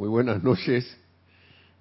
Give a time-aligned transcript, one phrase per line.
[0.00, 0.96] Muy buenas noches.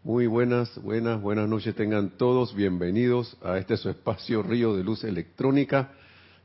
[0.03, 1.73] Muy buenas, buenas, buenas noches.
[1.73, 5.93] Tengan todos bienvenidos a este su espacio Río de Luz Electrónica.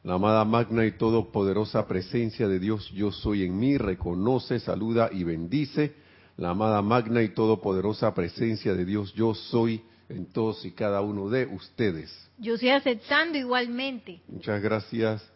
[0.04, 5.24] La amada magna y todopoderosa presencia de Dios, yo soy en mí, reconoce, saluda y
[5.24, 5.94] bendice.
[6.36, 11.28] La amada magna y todopoderosa presencia de Dios, yo soy en todos y cada uno
[11.28, 12.30] de ustedes.
[12.38, 14.20] Yo estoy aceptando igualmente.
[14.28, 15.28] Muchas gracias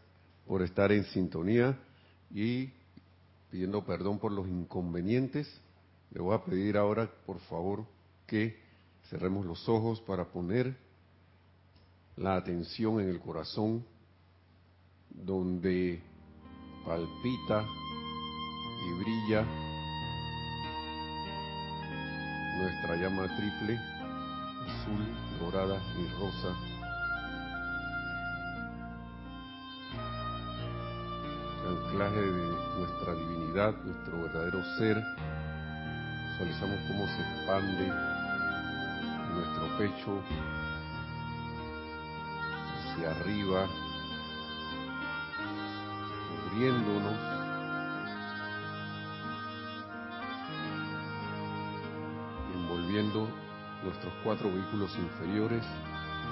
[0.47, 1.77] por estar en sintonía
[2.33, 2.69] y
[3.51, 5.49] pidiendo perdón por los inconvenientes.
[6.11, 7.85] Le voy a pedir ahora, por favor,
[8.27, 8.59] que
[9.11, 10.77] cerremos los ojos para poner
[12.17, 13.85] la atención en el corazón
[15.11, 16.01] donde
[16.85, 17.65] palpita
[18.87, 19.47] y brilla
[22.59, 23.79] nuestra llama triple,
[24.67, 25.07] azul,
[25.41, 26.79] dorada y rosa.
[31.69, 35.03] anclaje de nuestra divinidad, nuestro verdadero ser.
[36.39, 37.93] Visualizamos cómo se expande
[39.35, 40.23] nuestro pecho
[42.77, 43.67] hacia arriba,
[46.45, 47.39] cubriéndonos.
[52.55, 53.29] envolviendo
[53.83, 55.65] nuestros cuatro vehículos inferiores,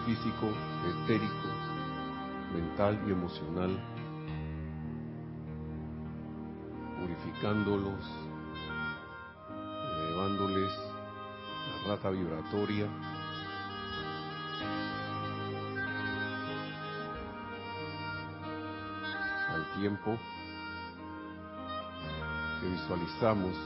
[0.04, 0.52] físico,
[1.02, 1.48] etérico,
[2.54, 3.76] mental y emocional,
[7.00, 8.04] purificándolos,
[10.36, 10.72] elevándoles
[11.84, 12.86] la rata vibratoria,
[19.54, 20.16] al tiempo
[22.60, 23.56] que visualizamos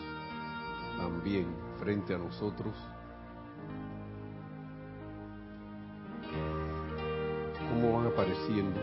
[0.97, 1.47] también
[1.79, 2.75] frente a nosotros
[7.71, 8.81] cómo van apareciendo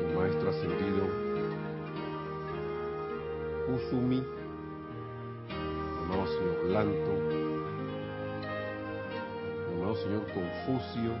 [0.00, 1.22] el maestro ascendido
[3.66, 4.22] Kusumi,
[6.32, 7.12] señor Lanto,
[9.68, 11.12] el amado señor Confucio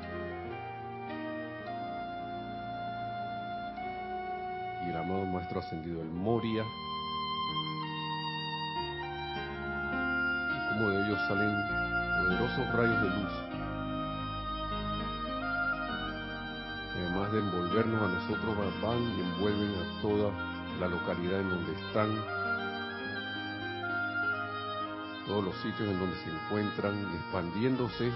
[4.84, 6.64] y el amado maestro ascendido el Moria.
[10.48, 11.54] Y cómo de ellos salen
[12.24, 13.32] poderosos rayos de luz.
[16.94, 20.32] Además de envolvernos a nosotros, van y envuelven a toda
[20.80, 22.41] la localidad en donde están,
[25.26, 28.10] todos los sitios en donde se encuentran expandiéndose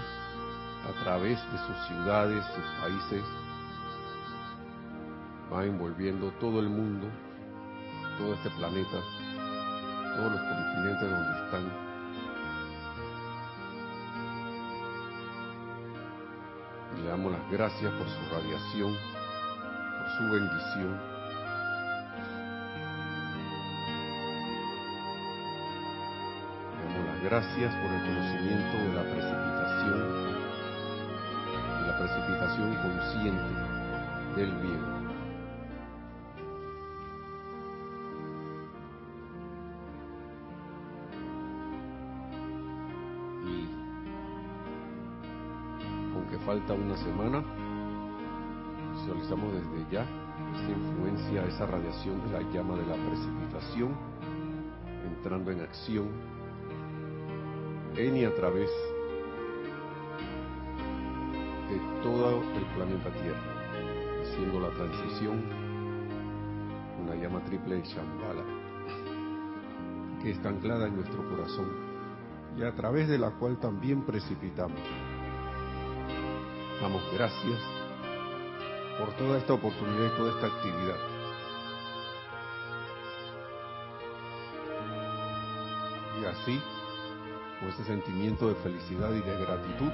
[0.87, 3.23] a través de sus ciudades, sus países,
[5.51, 7.07] va envolviendo todo el mundo,
[8.17, 8.97] todo este planeta,
[10.15, 11.87] todos los continentes donde están.
[16.97, 21.16] Y le damos las gracias por su radiación, por su bendición.
[27.29, 29.99] Gracias por el conocimiento de la precipitación,
[31.81, 33.51] de la precipitación consciente
[34.37, 34.81] del bien.
[43.43, 43.67] Y
[46.15, 47.43] aunque falta una semana,
[48.93, 50.03] visualizamos desde ya
[50.55, 53.97] esa influencia, esa radiación de la llama de la precipitación
[55.05, 56.36] entrando en acción
[57.97, 58.69] en y a través
[61.69, 65.43] de todo el planeta Tierra, haciendo la transición
[67.01, 68.43] una llama triple de Shambhala,
[70.21, 71.69] que está anclada en nuestro corazón
[72.55, 74.79] y a través de la cual también precipitamos.
[76.79, 77.59] Damos gracias
[78.99, 80.97] por toda esta oportunidad y toda esta actividad.
[86.21, 86.61] Y así
[87.59, 89.91] con ese sentimiento de felicidad y de gratitud,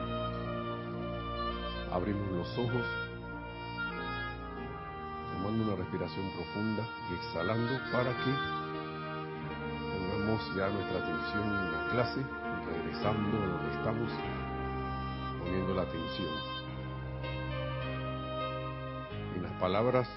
[1.91, 2.85] abrimos los ojos,
[5.33, 8.63] tomando una respiración profunda y exhalando para que
[9.91, 12.25] pongamos ya nuestra atención en la clase,
[12.65, 14.11] regresando a donde estamos,
[15.39, 16.29] poniendo la atención.
[19.35, 20.09] En las palabras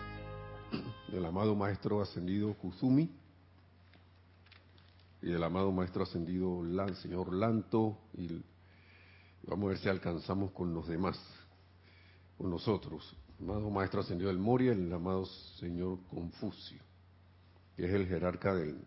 [1.09, 3.11] del amado Maestro Ascendido Kuzumi,
[5.23, 8.43] y del amado Maestro Ascendido, el señor Lanto, y
[9.47, 11.19] vamos a ver si alcanzamos con los demás,
[12.37, 13.17] con nosotros.
[13.39, 15.27] El amado Maestro Ascendido del Moria, el amado
[15.59, 16.81] señor Confucio,
[17.77, 18.79] que es el jerarca del,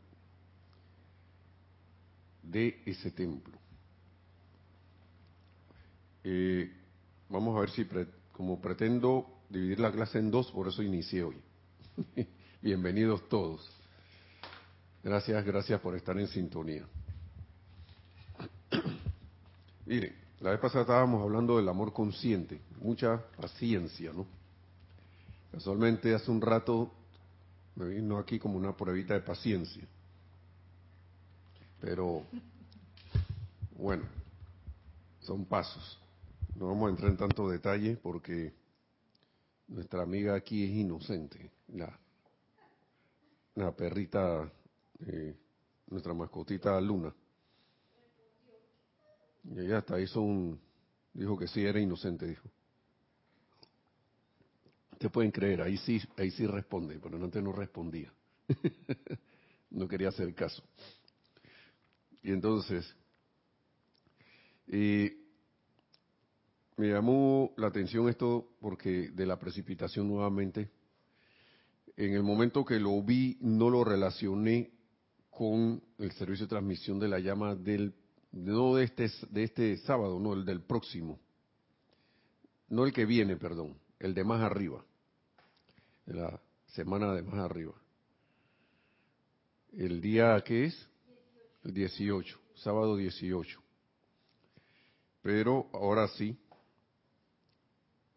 [2.43, 3.57] de ese templo.
[6.23, 6.71] Eh,
[7.29, 7.87] vamos a ver si,
[8.33, 11.37] como pretendo dividir la clase en dos, por eso inicié hoy.
[12.61, 13.78] Bienvenidos todos.
[15.03, 16.85] Gracias, gracias por estar en sintonía.
[19.85, 24.25] Miren, la vez pasada estábamos hablando del amor consciente, mucha paciencia, ¿no?
[25.51, 26.91] Casualmente hace un rato
[27.75, 29.83] me vino aquí como una pruebita de paciencia.
[31.79, 32.23] Pero,
[33.77, 34.03] bueno,
[35.21, 35.97] son pasos.
[36.55, 38.53] No vamos a entrar en tanto detalle porque
[39.69, 41.51] nuestra amiga aquí es inocente.
[41.69, 41.97] La,
[43.55, 44.51] la perrita,
[45.05, 45.35] eh,
[45.87, 47.13] nuestra mascotita Luna.
[49.43, 50.59] Y ella hasta hizo un,
[51.13, 52.49] dijo que sí era inocente, dijo.
[54.91, 58.11] Ustedes pueden creer, ahí sí, ahí sí responde, pero antes no respondía.
[59.71, 60.61] no quería hacer caso.
[62.21, 62.93] Y entonces,
[66.79, 70.69] me llamó la atención esto porque de la precipitación nuevamente,
[71.95, 74.71] en el momento que lo vi no lo relacioné
[75.39, 77.94] con el servicio de transmisión de la llama del
[78.33, 81.18] no de este de este sábado, no el del próximo.
[82.68, 84.83] No el que viene, perdón, el de más arriba.
[86.06, 87.71] De la semana de más arriba.
[89.71, 90.89] El día que es?
[91.63, 93.63] El 18, sábado 18.
[95.21, 96.38] Pero ahora sí,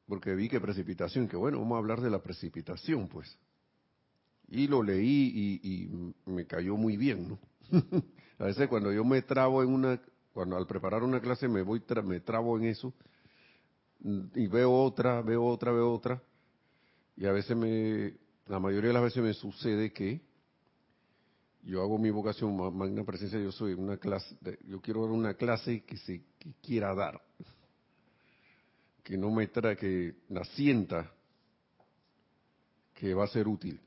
[0.09, 3.39] porque vi que precipitación, que bueno, vamos a hablar de la precipitación, pues.
[4.53, 5.89] Y lo leí y,
[6.31, 7.39] me cayó muy bien, ¿no?
[8.39, 9.99] a veces cuando yo me trabo en una,
[10.35, 12.93] cuando al preparar una clase me voy, me trabo en eso,
[14.05, 16.23] y veo otra, veo otra, veo otra,
[17.17, 18.13] y a veces me,
[18.47, 20.21] la mayoría de las veces me sucede que
[21.63, 25.85] yo hago mi vocación magna presencia yo soy una clase yo quiero dar una clase
[25.85, 26.25] que se
[26.61, 27.23] quiera dar
[29.05, 31.13] que no me trae que la sienta
[32.95, 33.81] que va a ser útil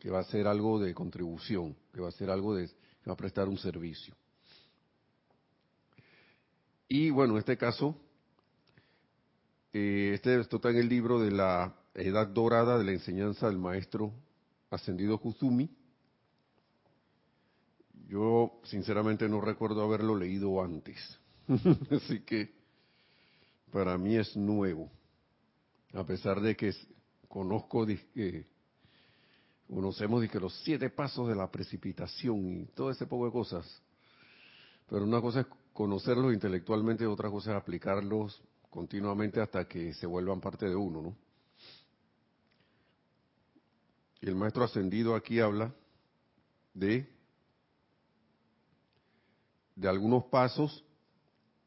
[0.00, 3.12] que va a ser algo de contribución que va a ser algo de que va
[3.12, 4.14] a prestar un servicio
[6.88, 7.96] y bueno en este caso
[9.72, 13.58] eh, este esto está en el libro de la edad dorada de la enseñanza del
[13.58, 14.12] maestro
[14.70, 15.70] ascendido Kuzumi
[18.10, 20.98] yo sinceramente no recuerdo haberlo leído antes.
[21.90, 22.52] Así que
[23.70, 24.90] para mí es nuevo.
[25.94, 26.74] A pesar de que
[27.28, 28.48] conozco, que
[29.74, 33.82] conocemos que los siete pasos de la precipitación y todo ese poco de cosas.
[34.88, 40.40] Pero una cosa es conocerlos intelectualmente otra cosa es aplicarlos continuamente hasta que se vuelvan
[40.40, 41.16] parte de uno, ¿no?
[44.20, 45.72] Y el maestro ascendido aquí habla
[46.74, 47.08] de
[49.80, 50.84] de algunos pasos,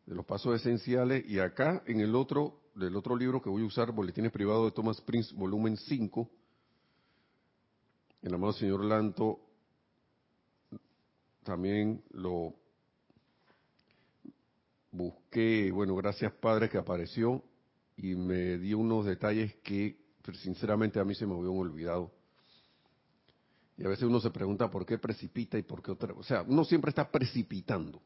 [0.05, 3.65] de los pasos esenciales, y acá en el otro, del otro libro que voy a
[3.65, 6.29] usar, Boletines Privados de Thomas Prince, volumen 5,
[8.23, 9.39] el amado señor Lanto
[11.43, 12.55] también lo
[14.91, 17.43] busqué, bueno, gracias Padre que apareció
[17.97, 19.97] y me dio unos detalles que
[20.41, 22.11] sinceramente a mí se me habían olvidado
[23.77, 26.13] y a veces uno se pregunta por qué precipita y por qué otra.
[26.13, 28.01] O sea, uno siempre está precipitando.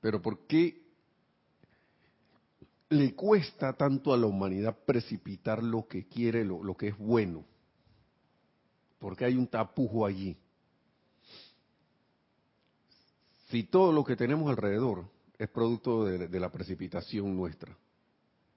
[0.00, 0.82] Pero ¿por qué
[2.88, 7.44] le cuesta tanto a la humanidad precipitar lo que quiere, lo, que es bueno?
[9.02, 10.36] Porque hay un tapujo allí.
[13.48, 15.06] Si todo lo que tenemos alrededor
[15.36, 17.76] es producto de, la precipitación nuestra,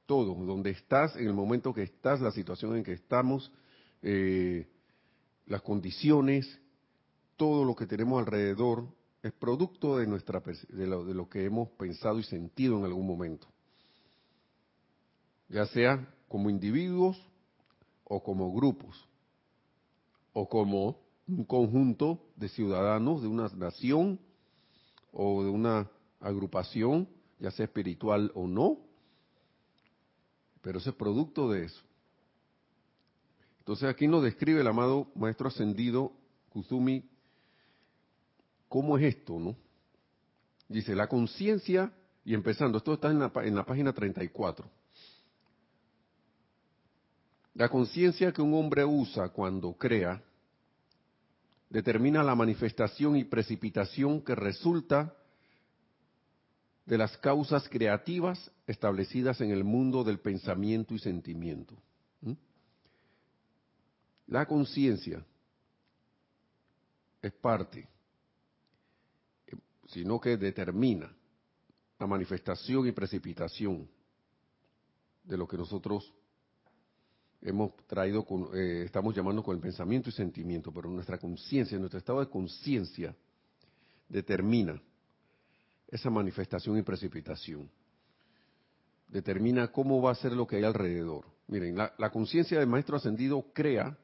[0.06, 3.52] todo, donde estás, en el momento que estás, la situación en que estamos,
[4.04, 4.68] eh,
[5.48, 6.60] las condiciones,
[7.38, 8.86] todo lo que tenemos alrededor
[9.24, 13.08] es producto de nuestra de lo, de lo que hemos pensado y sentido en algún
[13.08, 13.48] momento.
[15.50, 17.20] Ya sea como individuos
[18.04, 19.08] o como grupos
[20.38, 24.20] o como un conjunto de ciudadanos de una nación
[25.14, 25.90] o de una
[26.20, 27.08] agrupación,
[27.40, 28.80] ya sea espiritual o no,
[30.62, 31.82] pero ese es producto de eso.
[33.60, 36.12] Entonces aquí nos describe el amado Maestro Ascendido
[36.50, 37.10] Kuzumi
[38.68, 39.56] cómo es esto, ¿no?
[40.68, 41.94] Dice, la conciencia,
[42.26, 44.68] y empezando, esto está en la, en la página 34.
[47.56, 50.22] La conciencia que un hombre usa cuando crea
[51.70, 55.16] determina la manifestación y precipitación que resulta
[56.86, 61.76] de las causas creativas establecidas en el mundo del pensamiento y sentimiento.
[64.28, 65.26] La conciencia
[67.22, 67.88] es parte,
[69.88, 71.16] sino que determina
[72.00, 73.88] la manifestación y precipitación
[75.24, 76.14] de lo que nosotros
[77.46, 82.00] hemos traído, con, eh, estamos llamando con el pensamiento y sentimiento, pero nuestra conciencia, nuestro
[82.00, 83.16] estado de conciencia
[84.10, 84.82] determina
[85.88, 87.70] esa manifestación y precipitación.
[89.08, 91.26] Determina cómo va a ser lo que hay alrededor.
[91.48, 93.96] Miren, la, la conciencia del maestro ascendido crea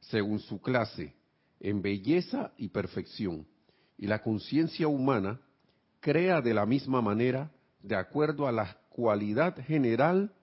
[0.00, 1.14] según su clase,
[1.58, 3.46] en belleza y perfección.
[3.96, 5.40] Y la conciencia humana
[6.00, 7.50] crea de la misma manera,
[7.82, 10.34] de acuerdo a la cualidad general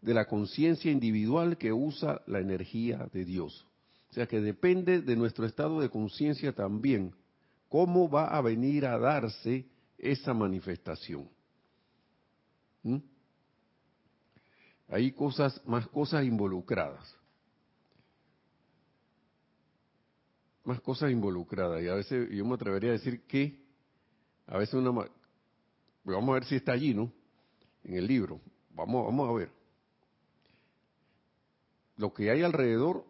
[0.00, 3.66] de la conciencia individual que usa la energía de Dios.
[4.10, 7.14] O sea que depende de nuestro estado de conciencia también
[7.68, 9.66] cómo va a venir a darse
[9.98, 11.28] esa manifestación.
[12.82, 12.98] ¿Mm?
[14.88, 17.14] Hay cosas, más cosas involucradas.
[20.64, 21.82] Más cosas involucradas.
[21.82, 23.64] Y a veces yo me atrevería a decir que
[24.46, 24.92] a veces una...
[26.04, 27.12] Vamos a ver si está allí, ¿no?
[27.82, 28.40] En el libro.
[28.70, 29.55] Vamos, vamos a ver.
[31.96, 33.04] Lo que hay alrededor,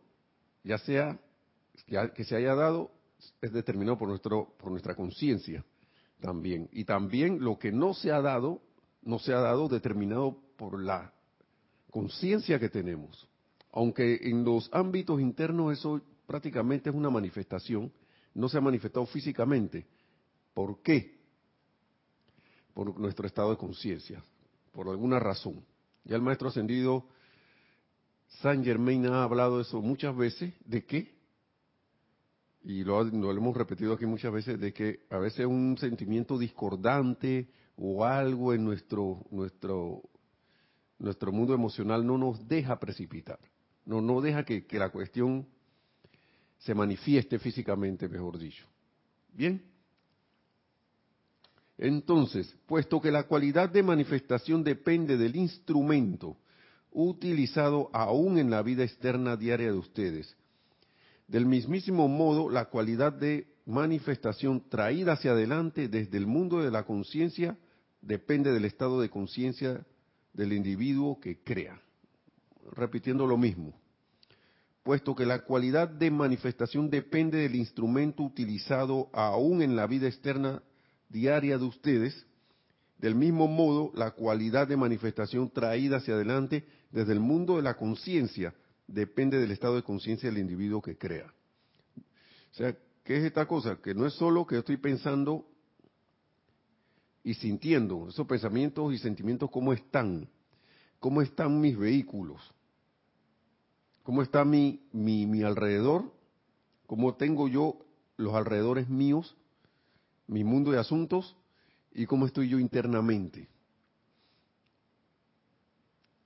[0.62, 1.19] ya sea
[2.14, 2.90] que se haya dado,
[3.40, 5.64] es determinado por, nuestro, por nuestra conciencia
[6.21, 6.69] también.
[6.73, 8.62] Y también lo que no se ha dado,
[9.02, 11.12] no se ha dado determinado por la
[11.90, 13.28] conciencia que tenemos.
[13.73, 17.93] Aunque en los ámbitos internos eso prácticamente es una manifestación,
[18.35, 19.87] no se ha manifestado físicamente.
[20.55, 21.16] ¿Por qué?
[22.75, 24.23] Por nuestro estado de conciencia,
[24.73, 25.64] por alguna razón.
[26.05, 27.07] Ya el maestro ascendido
[28.40, 31.16] San Germain ha hablado eso muchas veces, de que
[32.66, 37.49] y lo, lo, hemos repetido aquí muchas veces, de que a veces un sentimiento discordante
[37.76, 40.02] o algo en nuestro, nuestro,
[40.99, 43.38] nuestro mundo emocional no nos deja precipitar,
[43.85, 45.47] no, no deja que, que la cuestión
[46.59, 48.66] se manifieste físicamente, mejor dicho.
[49.33, 49.62] Bien.
[51.78, 56.37] Entonces, puesto que la cualidad de manifestación depende del instrumento
[56.97, 60.35] utilizado aún en la vida externa diaria de ustedes,
[61.29, 66.85] del mismísimo modo, la cualidad de manifestación traída hacia adelante desde el mundo de la
[66.85, 67.59] conciencia
[68.00, 69.85] depende del estado de conciencia
[70.33, 71.81] del individuo que crea.
[72.73, 73.75] Repitiendo lo mismo.
[74.83, 80.62] Puesto que la cualidad de manifestación depende del instrumento utilizado aún en la vida externa
[81.09, 82.26] diaria de ustedes,
[82.99, 87.76] del mismo modo, la cualidad de manifestación traída hacia adelante desde el mundo de la
[87.76, 88.55] conciencia
[88.87, 91.33] depende del estado de conciencia del individuo que crea.
[91.97, 92.75] O sea,
[93.05, 93.76] ¿qué es esta cosa?
[93.83, 95.47] Que no es solo que yo estoy pensando
[97.23, 100.29] y sintiendo, esos pensamientos y sentimientos, ¿cómo están?
[101.00, 102.41] ¿Cómo están mis vehículos?
[104.05, 106.12] ¿Cómo está mi, mi, mi alrededor?
[106.87, 107.79] ¿Cómo tengo yo
[108.17, 109.37] los alrededores míos,
[110.29, 111.37] mi mundo de asuntos?
[111.99, 113.49] ¿Y cómo estoy yo internamente?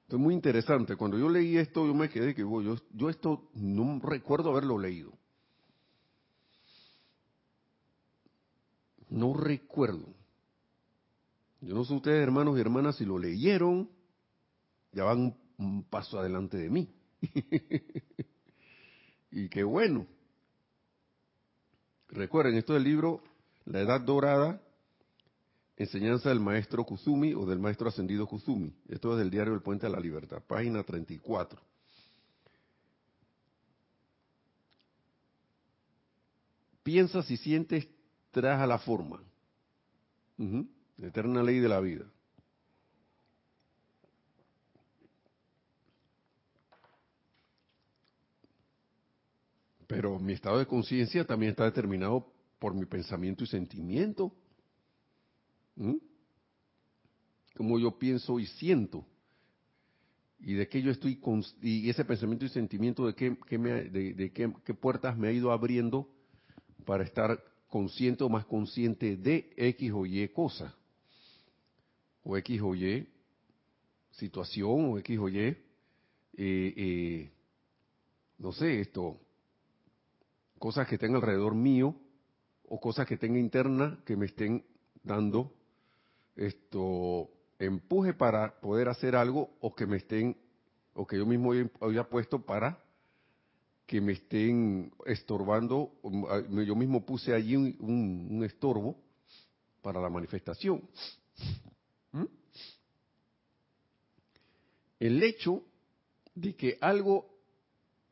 [0.02, 0.96] Esto es muy interesante.
[0.96, 5.12] Cuando yo leí esto, yo me quedé que yo, yo esto no recuerdo haberlo leído.
[9.10, 10.12] No recuerdo.
[11.60, 13.88] Yo no sé ustedes, hermanos y hermanas, si lo leyeron,
[14.90, 16.92] ya van un paso adelante de mí.
[19.30, 20.04] y qué bueno.
[22.08, 23.22] Recuerden, esto del libro
[23.66, 24.60] La Edad Dorada
[25.80, 28.70] Enseñanza del maestro Kusumi o del maestro ascendido Kusumi.
[28.86, 31.58] Esto es del diario El Puente de la Libertad, página 34.
[36.82, 37.88] Piensa si sientes
[38.30, 39.22] tras a la forma.
[40.98, 42.04] Eterna ley de la vida.
[49.86, 54.30] Pero mi estado de conciencia también está determinado por mi pensamiento y sentimiento.
[55.80, 55.96] ¿Mm?
[57.56, 59.06] Cómo yo pienso y siento.
[60.38, 64.30] Y de qué yo estoy, con, y ese pensamiento y sentimiento de, qué, me, de,
[64.30, 66.06] qué, puertas me ha ido abriendo
[66.84, 70.74] para estar consciente o más consciente de X o Y cosa.
[72.24, 73.08] O X o Y
[74.10, 75.56] situación, o X o Y, eh,
[76.36, 77.32] eh,
[78.38, 79.18] no sé, esto,
[80.58, 81.94] cosas que estén alrededor mío,
[82.68, 84.62] o cosas que tenga interna que me estén
[85.02, 85.54] dando
[86.40, 90.36] esto empuje para poder hacer algo o que me estén
[90.94, 92.82] o que yo mismo había puesto para
[93.86, 95.92] que me estén estorbando,
[96.64, 98.96] yo mismo puse allí un, estorbo
[99.82, 100.82] para la manifestación.
[102.12, 102.24] ¿Mm?
[105.00, 105.62] El hecho
[106.34, 107.28] de que algo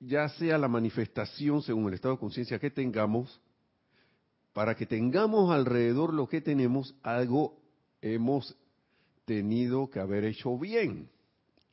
[0.01, 3.41] ya sea la manifestación según el estado de conciencia que tengamos,
[4.53, 7.57] para que tengamos alrededor lo que tenemos, algo
[8.01, 8.57] hemos
[9.25, 11.09] tenido que haber hecho bien.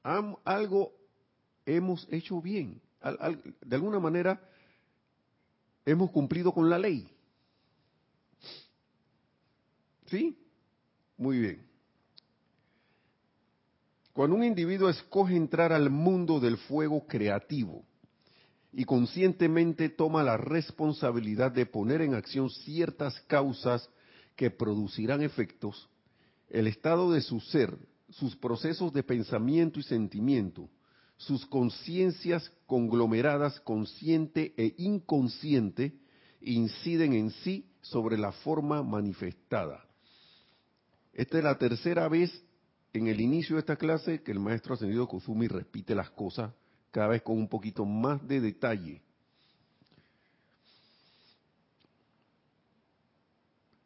[0.03, 0.93] algo
[1.65, 2.81] hemos hecho bien.
[3.61, 4.41] de alguna manera
[5.85, 7.09] hemos cumplido con la ley.
[10.07, 10.37] ¿Sí?
[11.17, 11.65] Muy bien.
[14.13, 17.83] Cuando un individuo escoge entrar al mundo del fuego creativo
[18.71, 23.89] y conscientemente toma la responsabilidad de poner en acción ciertas causas
[24.35, 25.89] que producirán efectos,
[26.49, 27.77] el estado de su ser,
[28.09, 30.69] sus procesos de pensamiento y sentimiento,
[31.17, 35.97] sus conciencias conglomeradas consciente e inconsciente,
[36.41, 39.85] inciden en sí sobre la forma manifestada.
[41.13, 42.43] Esta es la tercera vez
[42.93, 46.53] en el inicio de esta clase que el maestro ascendido Kozumi repite las cosas
[46.91, 49.01] cada vez con un poquito más de detalle.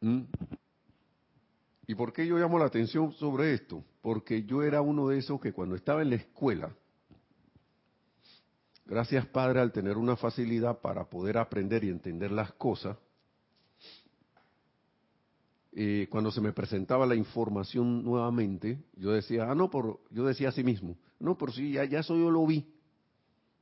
[0.02, 0.22] ¿Mm?
[1.90, 3.84] ¿Y por qué yo llamo la atención sobre esto?
[4.04, 6.72] Porque yo era uno de esos que cuando estaba en la escuela,
[8.86, 12.96] gracias Padre al tener una facilidad para poder aprender y entender las cosas,
[15.72, 20.50] eh, cuando se me presentaba la información nuevamente, yo decía, ah, no, por, yo decía
[20.50, 22.72] a sí mismo, no, por sí, ya, ya eso yo lo vi.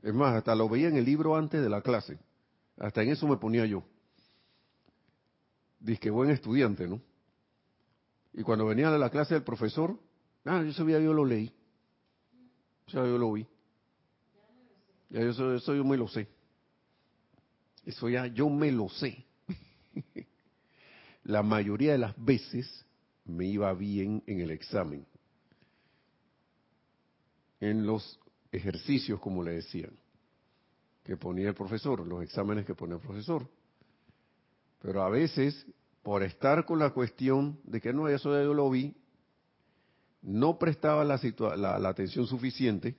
[0.01, 2.19] Es más, hasta lo veía en el libro antes de la clase.
[2.77, 3.85] Hasta en eso me ponía yo.
[5.79, 6.99] Dice que buen estudiante, ¿no?
[8.37, 9.99] Y cuando venía a la clase del profesor,
[10.45, 11.51] ah, yo sabía, yo lo leí.
[12.85, 13.47] O yo lo vi.
[15.09, 16.27] Ya eso, eso yo me lo sé.
[17.83, 19.25] Eso ya yo me lo sé.
[21.23, 22.85] la mayoría de las veces
[23.25, 25.07] me iba bien en el examen.
[27.59, 28.19] En los
[28.51, 29.97] ejercicios, como le decían,
[31.03, 33.49] que ponía el profesor, los exámenes que ponía el profesor.
[34.79, 35.65] Pero a veces,
[36.07, 38.95] por estar con la cuestión de que no, eso yo lo vi,
[40.21, 41.19] no prestaba la,
[41.57, 42.95] la, la atención suficiente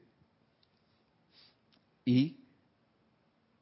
[2.05, 2.45] y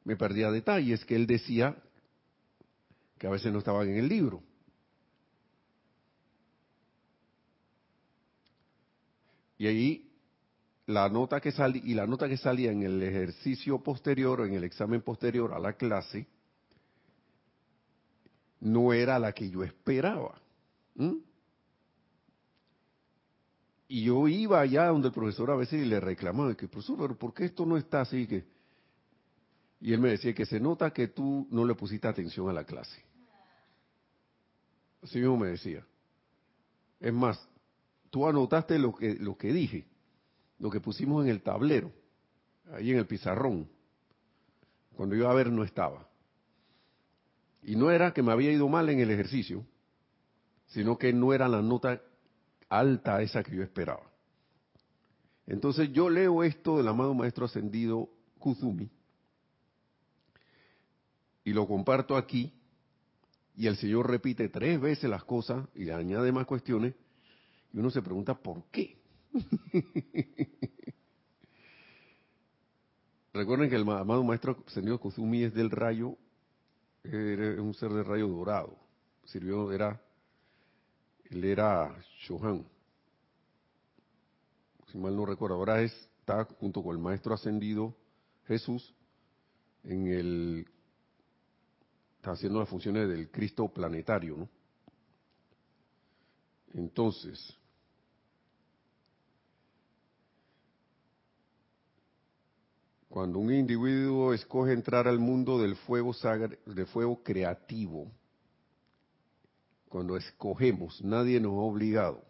[0.02, 1.80] me perdía detalles que él decía
[3.18, 4.42] que a veces no estaban en el libro.
[9.58, 10.12] Y ahí
[10.86, 14.64] la nota que salía y la nota que salía en el ejercicio posterior en el
[14.64, 16.26] examen posterior a la clase
[18.66, 20.40] no era la que yo esperaba.
[23.88, 27.32] Y yo iba allá donde el profesor a veces le reclamaba que profesor, pero ¿por
[27.32, 28.26] qué esto no está así?
[28.26, 28.44] Que
[29.80, 32.64] y él me decía que se nota que tú no le pusiste atención a la
[32.64, 33.04] clase.
[35.02, 35.86] Así mismo me decía.
[36.98, 37.38] Es más,
[38.10, 39.86] tú anotaste lo que, lo que dije,
[40.58, 41.92] lo que pusimos en el tablero,
[42.72, 43.68] ahí en el pizarrón.
[44.96, 46.08] Cuando iba a ver no estaba.
[47.62, 49.66] Y no era que me había ido mal en el ejercicio,
[50.66, 52.00] sino que no era la nota
[52.68, 54.10] alta esa que yo esperaba.
[55.46, 58.90] Entonces yo leo esto del amado Maestro Ascendido Kuzumi
[61.44, 62.52] y lo comparto aquí
[63.56, 66.94] y el Señor repite tres veces las cosas y añade más cuestiones
[67.72, 68.98] y uno se pregunta, ¿por qué?
[73.32, 76.16] Recuerden que el amado maestro señor Kozumi es del rayo,
[77.12, 78.76] es un ser de rayo dorado.
[79.24, 80.00] Sirvió, era,
[81.30, 82.66] él era Shohan.
[84.90, 87.94] Si mal no recuerdo, ahora está junto con el maestro ascendido
[88.46, 88.94] Jesús
[89.84, 90.66] en el,
[92.16, 94.48] está haciendo las funciones del Cristo planetario, ¿no?
[96.74, 97.56] Entonces,
[103.16, 106.14] Cuando un individuo escoge entrar al mundo del fuego,
[106.66, 108.12] del fuego creativo,
[109.88, 112.22] cuando escogemos, nadie nos ha obligado.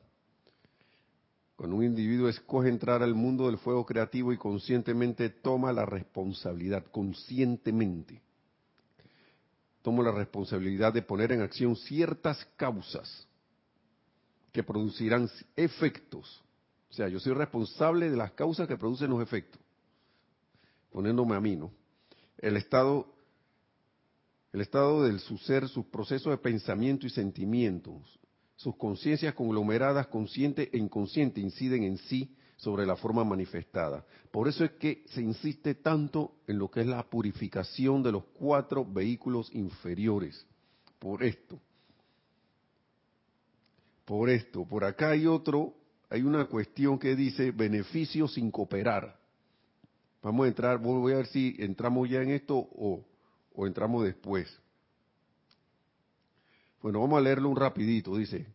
[1.57, 6.85] Cuando un individuo escoge entrar al mundo del fuego creativo y conscientemente toma la responsabilidad,
[6.93, 8.23] conscientemente,
[9.83, 13.27] toma la responsabilidad de poner en acción ciertas causas
[14.53, 16.45] que producirán efectos.
[16.91, 19.66] O sea, yo soy responsable de las causas que producen los efectos
[20.91, 21.73] poniéndome a mí, ¿no?
[22.39, 23.07] El estado,
[24.53, 28.19] el estado del su ser, sus procesos de pensamiento y sentimientos,
[28.57, 34.05] sus conciencias conglomeradas, consciente e inconsciente, inciden en sí sobre la forma manifestada.
[34.31, 38.25] Por eso es que se insiste tanto en lo que es la purificación de los
[38.35, 40.47] cuatro vehículos inferiores.
[40.99, 41.61] Por esto.
[44.05, 44.65] Por esto.
[44.65, 45.75] Por acá hay otro,
[46.09, 49.19] hay una cuestión que dice beneficio sin cooperar.
[50.27, 53.05] Vamos a entrar, voy a ver si entramos ya en esto o,
[53.59, 54.49] entramos después.
[56.83, 58.17] Bueno, vamos a leerlo un rapidito.
[58.17, 58.49] Dice,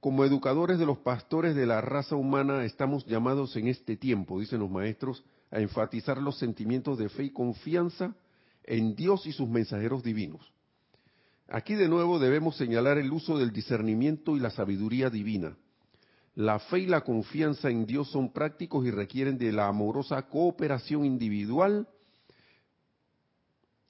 [0.00, 4.58] como educadores de los pastores de la raza humana estamos llamados en este tiempo, dicen
[4.58, 8.16] los maestros, a enfatizar los sentimientos de fe y confianza
[8.64, 10.52] en Dios y sus mensajeros divinos.
[11.46, 15.56] Aquí de nuevo debemos señalar el uso del discernimiento y la sabiduría divina.
[16.36, 21.06] La fe y la confianza en Dios son prácticos y requieren de la amorosa cooperación
[21.06, 21.88] individual,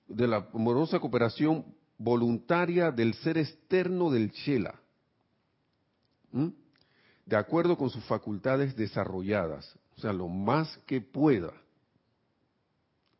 [0.06, 1.64] de la amorosa cooperación
[1.98, 4.80] voluntaria del ser externo del Chela,
[7.24, 11.52] de acuerdo con sus facultades desarrolladas, o sea, lo más que pueda,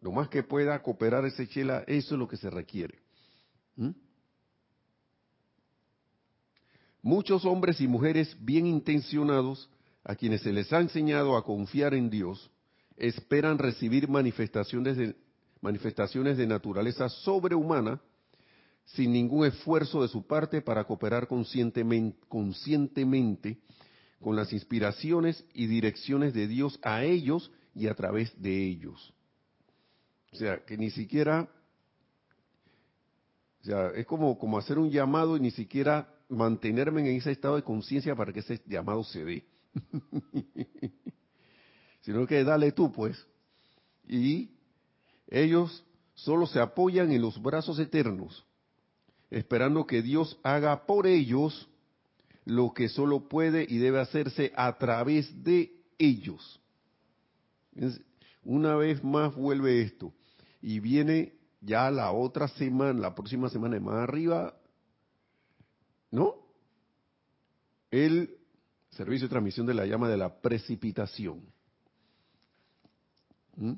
[0.00, 3.00] lo más que pueda cooperar ese Chela, eso es lo que se requiere.
[7.06, 9.70] Muchos hombres y mujeres bien intencionados,
[10.02, 12.50] a quienes se les ha enseñado a confiar en Dios,
[12.96, 15.14] esperan recibir manifestaciones de,
[15.60, 18.00] manifestaciones de naturaleza sobrehumana
[18.86, 23.60] sin ningún esfuerzo de su parte para cooperar conscientemente, conscientemente
[24.20, 29.14] con las inspiraciones y direcciones de Dios a ellos y a través de ellos.
[30.32, 31.48] O sea, que ni siquiera,
[33.60, 37.56] o sea, es como, como hacer un llamado y ni siquiera mantenerme en ese estado
[37.56, 39.44] de conciencia para que ese llamado se dé.
[42.02, 43.26] Sino que dale tú, pues.
[44.06, 44.50] Y
[45.28, 45.84] ellos
[46.14, 48.46] solo se apoyan en los brazos eternos,
[49.30, 51.68] esperando que Dios haga por ellos
[52.44, 56.60] lo que solo puede y debe hacerse a través de ellos.
[58.44, 60.14] Una vez más vuelve esto.
[60.62, 64.55] Y viene ya la otra semana, la próxima semana más arriba,
[66.10, 66.34] ¿No?
[67.90, 68.36] El
[68.90, 71.42] servicio de transmisión de la llama de la precipitación.
[73.56, 73.74] ¿Mm?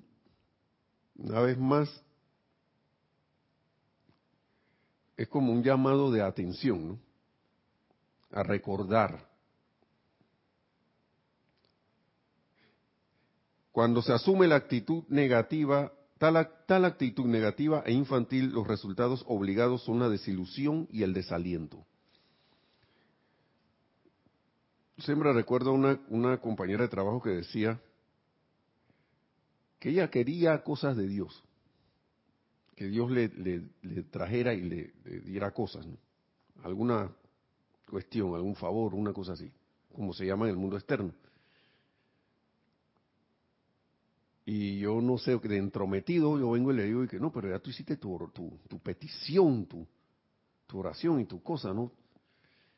[1.16, 2.02] Una vez más,
[5.16, 6.98] es como un llamado de atención, ¿no?
[8.30, 9.28] A recordar.
[13.72, 19.82] Cuando se asume la actitud negativa, tal, tal actitud negativa e infantil, los resultados obligados
[19.82, 21.87] son la desilusión y el desaliento
[24.98, 27.80] siempre recuerdo una, una compañera de trabajo que decía
[29.78, 31.42] que ella quería cosas de Dios,
[32.74, 34.92] que Dios le, le, trajera y le,
[35.24, 35.86] diera cosas,
[36.62, 37.10] alguna
[37.88, 39.50] cuestión, algún favor, una cosa así,
[39.94, 41.12] como se llama en el mundo externo.
[44.44, 47.58] Y yo no sé, de entrometido, yo vengo y le digo que no, pero ya
[47.58, 49.86] tú hiciste tu, tu, tu petición, tu,
[50.66, 51.92] tu oración y tu cosa, ¿no?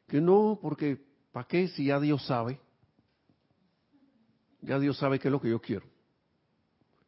[0.08, 2.58] Que no, porque ¿Para qué si ya Dios sabe?
[4.62, 5.86] Ya Dios sabe qué es lo que yo quiero.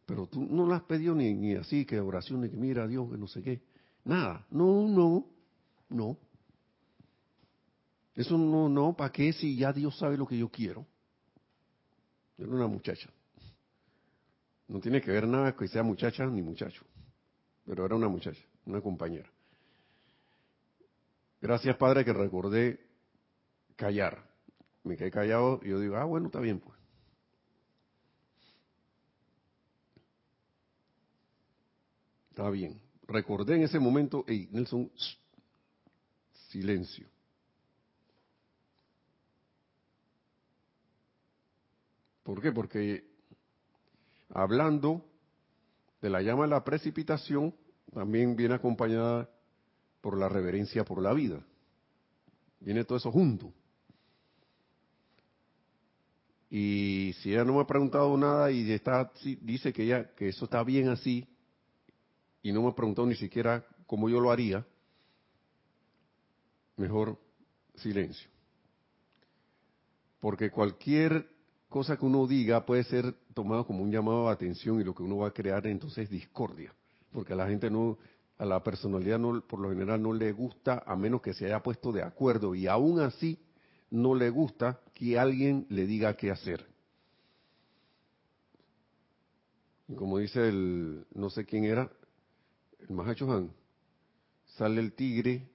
[0.07, 3.11] Pero tú no lo has pedido ni, así, que oración, ni que mira a Dios,
[3.11, 3.63] que no sé qué.
[4.05, 4.47] Nada.
[4.51, 5.27] No, no,
[5.89, 6.17] no.
[8.15, 10.87] Eso no, no, ¿para qué si ya Dios sabe lo que yo quiero?
[12.37, 13.09] Yo era una muchacha.
[14.69, 16.85] No tiene que ver nada que sea muchacha ni muchacho.
[17.65, 19.31] Pero era una muchacha, una compañera.
[21.41, 22.92] Gracias, Padre, que recordé
[23.77, 24.31] callar.
[24.85, 26.79] Me quedé callado y yo digo, ah, bueno, está bien, pues.
[32.31, 32.81] Está bien.
[33.07, 34.91] Recordé en ese momento, hey, Nelson,
[36.49, 37.07] silencio.
[42.23, 42.53] ¿Por qué?
[42.53, 43.05] Porque
[44.31, 45.05] hablando
[46.01, 47.55] de la llama de la precipitación,
[47.93, 49.29] también viene acompañada
[50.01, 51.45] por la reverencia por la vida.
[52.61, 53.53] Viene todo eso junto.
[56.55, 59.11] Y si ella no me ha preguntado nada y está,
[59.41, 61.27] dice que, ella, que eso está bien así,
[62.43, 64.63] y no me ha preguntado ni siquiera cómo yo lo haría,
[66.77, 67.19] mejor
[67.77, 68.29] silencio.
[70.21, 71.27] Porque cualquier
[71.71, 75.05] cosa que uno diga puede ser tomado como un llamado de atención y lo que
[75.05, 76.75] uno va a crear entonces es discordia.
[77.13, 77.97] Porque a la gente no,
[78.37, 81.63] a la personalidad no, por lo general no le gusta a menos que se haya
[81.63, 83.39] puesto de acuerdo y aún así
[83.93, 86.67] no le gusta que alguien le diga qué hacer.
[89.95, 91.93] Como dice el, no sé quién era,
[92.81, 93.53] el Mahacho Han,
[94.57, 95.47] sale el tigre,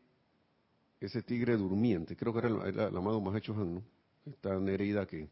[1.02, 3.84] ese tigre durmiente, creo que era el, amado Mahacho Han, ¿no?
[4.28, 5.28] Esta Nereida que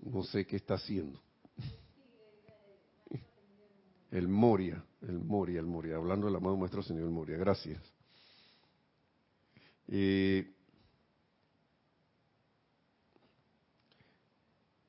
[0.00, 1.20] no sé qué está haciendo.
[4.10, 7.82] El Moria, el Moria, el Moria, hablando del amado Maestro Señor Moria, gracias.
[9.88, 10.50] Eh,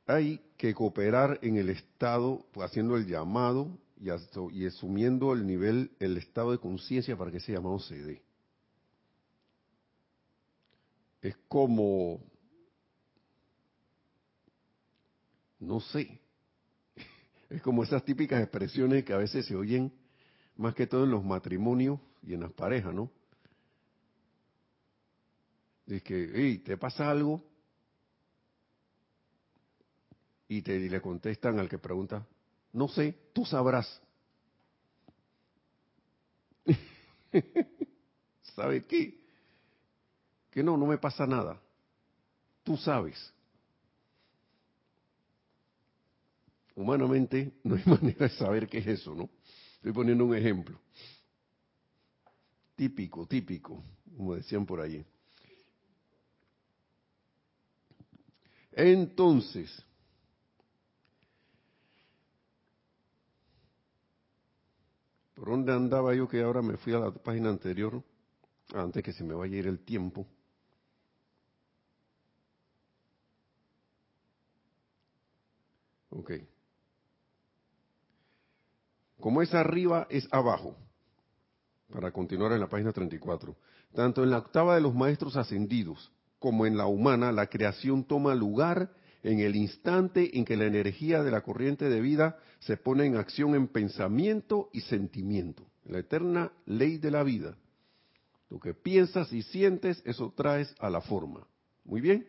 [0.06, 4.10] hay que cooperar en el estado, haciendo el llamado y,
[4.66, 8.22] asumiendo el nivel, el estado de conciencia para que ese llamado se dé.
[11.22, 12.20] Es como,
[15.60, 16.20] no sé,
[17.50, 19.94] es como esas típicas expresiones que a veces se oyen
[20.58, 23.10] más que todo en los matrimonios y en las parejas, ¿no?
[25.86, 27.53] Dice que, hey, ¿te pasa algo?
[30.48, 32.26] Y, te, le contestan al que pregunta,
[32.74, 34.02] no sé, tú sabrás.
[38.56, 39.20] ¿Sabe qué?
[40.52, 41.60] Que no, no me pasa nada.
[42.64, 43.34] Tú sabes.
[46.76, 49.30] Humanamente no hay manera de saber qué es eso, ¿no?
[49.76, 50.80] Estoy poniendo un ejemplo.
[52.76, 53.84] Típico, típico,
[54.16, 55.06] como decían por allí.
[58.72, 59.70] Entonces,
[65.44, 68.02] ¿por dónde andaba yo que ahora me fui a la página anterior?
[68.74, 70.26] Antes que se me vaya a ir el tiempo.
[76.12, 76.32] Ok.
[79.20, 80.78] Como es arriba, es abajo.
[81.92, 83.54] Para continuar en la página 34.
[83.94, 88.34] Tanto en la octava de los maestros ascendidos como en la humana, la creación toma
[88.34, 93.06] lugar en el instante en que la energía de la corriente de vida se pone
[93.06, 95.66] en acción en pensamiento y sentimiento.
[95.86, 97.58] La eterna ley de la vida.
[98.50, 101.48] Lo que piensas y sientes, eso traes a la forma.
[101.86, 102.28] Muy bien.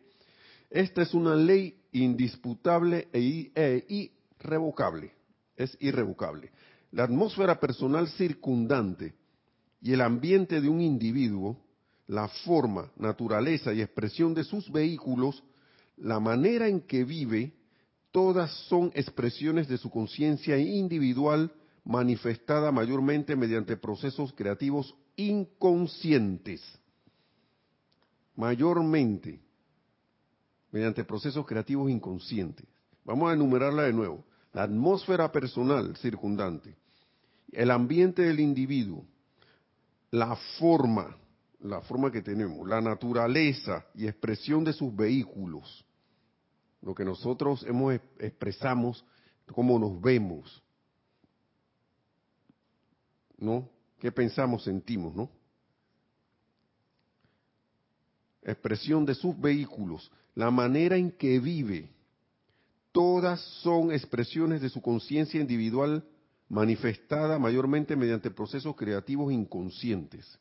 [0.71, 5.13] Esta es una ley indisputable e, e irrevocable.
[5.57, 6.51] Es irrevocable.
[6.93, 9.15] La atmósfera personal circundante
[9.83, 11.61] y el ambiente de un individuo,
[12.07, 15.43] la forma, naturaleza y expresión de sus vehículos,
[15.97, 17.53] la manera en que vive,
[18.11, 21.53] todas son expresiones de su conciencia individual
[21.85, 26.63] manifestada mayormente mediante procesos creativos inconscientes.
[28.37, 29.41] Mayormente
[30.75, 32.67] mediante procesos creativos inconscientes.
[33.05, 34.25] Vamos a enumerarla de nuevo.
[34.53, 36.75] La atmósfera personal circundante,
[37.53, 39.05] el ambiente del individuo,
[40.11, 41.17] la forma,
[41.65, 45.85] la forma que tenemos, la naturaleza y expresión de sus vehículos,
[46.83, 49.03] lo que nosotros hemos expresamos,
[49.55, 50.63] cómo nos vemos,
[53.39, 53.71] ¿no?
[53.99, 55.31] ¿Qué pensamos, sentimos, no?
[58.43, 61.91] Expresión de sus vehículos, la manera en que vive,
[62.93, 66.05] todas son expresiones de su conciencia individual
[66.47, 70.39] manifestada mayormente mediante procesos creativos inconscientes.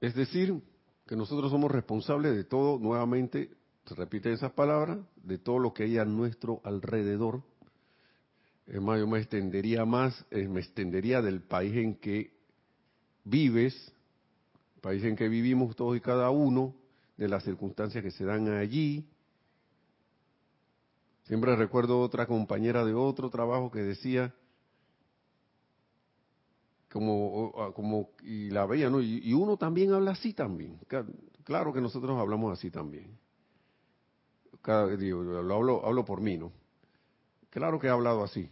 [0.00, 0.60] Es decir,
[1.06, 3.50] que nosotros somos responsables de todo, nuevamente,
[3.86, 7.42] se repite esas palabras, de todo lo que hay a nuestro alrededor.
[8.66, 12.32] Es más, yo me extendería más, eh, me extendería del país en que
[13.24, 13.92] vives,
[14.80, 16.74] país en que vivimos todos y cada uno,
[17.16, 19.06] de las circunstancias que se dan allí.
[21.24, 24.34] Siempre recuerdo otra compañera de otro trabajo que decía,
[26.96, 29.02] como, como y la veía, ¿no?
[29.02, 30.78] Y, uno también habla así también.
[31.44, 33.18] Claro que nosotros hablamos así también.
[34.62, 36.52] Cada, digo, lo hablo, hablo por mí, ¿no?
[37.50, 38.50] Claro que he hablado así.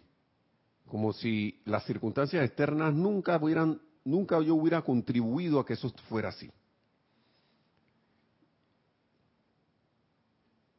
[0.86, 6.28] Como si las circunstancias externas nunca hubieran, nunca yo hubiera contribuido a que eso fuera
[6.28, 6.50] así.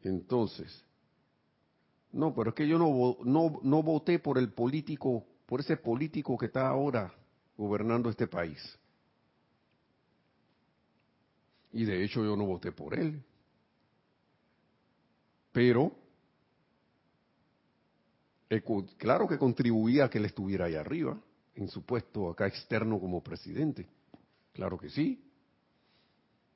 [0.04, 0.84] Entonces,
[2.12, 6.38] no, pero es que yo no, no, no voté por el político, por ese político
[6.38, 7.12] que está ahora
[7.58, 8.60] gobernando este país.
[11.72, 13.22] Y de hecho yo no voté por él.
[15.52, 15.92] Pero,
[18.98, 21.18] claro que contribuía a que él estuviera ahí arriba,
[21.56, 23.88] en su puesto acá externo como presidente.
[24.54, 25.26] Claro que sí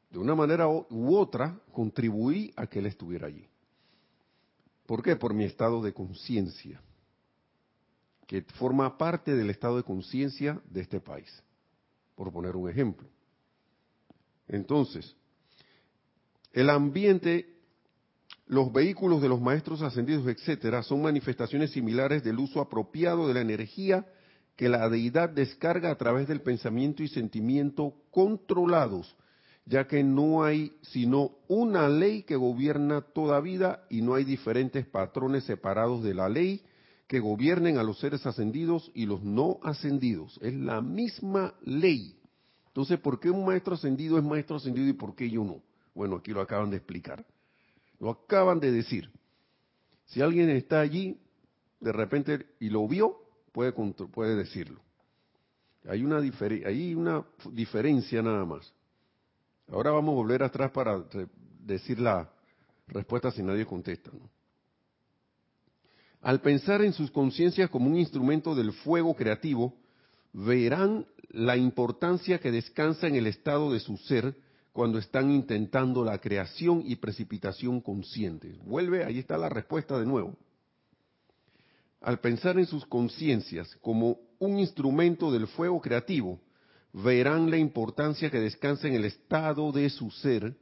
[0.09, 3.47] de una manera u otra, contribuí a que él estuviera allí.
[4.85, 5.15] ¿Por qué?
[5.15, 6.81] Por mi estado de conciencia,
[8.29, 11.27] que forma parte del estado de conciencia de este país,
[12.13, 13.07] por poner un ejemplo.
[14.47, 15.15] Entonces,
[16.53, 17.57] el ambiente,
[18.45, 23.41] los vehículos de los maestros ascendidos, etcétera, son manifestaciones similares del uso apropiado de la
[23.41, 24.05] energía
[24.55, 29.15] que la deidad descarga a través del pensamiento y sentimiento controlados
[29.65, 34.85] ya que no hay sino una ley que gobierna toda vida y no hay diferentes
[34.87, 36.63] patrones separados de la ley
[37.09, 40.39] que gobiernen a los seres ascendidos y los no ascendidos.
[40.43, 42.15] Es la misma ley.
[42.67, 45.63] Entonces, ¿por qué un maestro ascendido es maestro ascendido y por qué yo no?
[45.95, 47.25] Bueno, aquí lo acaban de explicar.
[47.99, 49.11] Lo acaban de decir.
[50.05, 51.19] Si alguien está allí,
[51.79, 53.17] de repente, y lo vio,
[53.53, 54.79] puede, puede decirlo.
[55.87, 58.71] Hay una, hay una diferencia nada más.
[59.67, 61.03] Ahora vamos a volver atrás para
[61.59, 62.31] decir la
[62.85, 64.11] respuesta si nadie contesta.
[66.21, 69.73] Al pensar en sus conciencias como un instrumento del fuego creativo,
[70.33, 74.35] verán la importancia que descansa en el estado de su ser
[74.73, 78.57] cuando están intentando la creación y precipitación conscientes.
[78.65, 80.35] Vuelve, ahí está la respuesta de nuevo.
[82.01, 86.39] Al pensar en sus conciencias como un instrumento del fuego creativo,
[86.93, 90.55] verán la importancia que descansa en el estado de su ser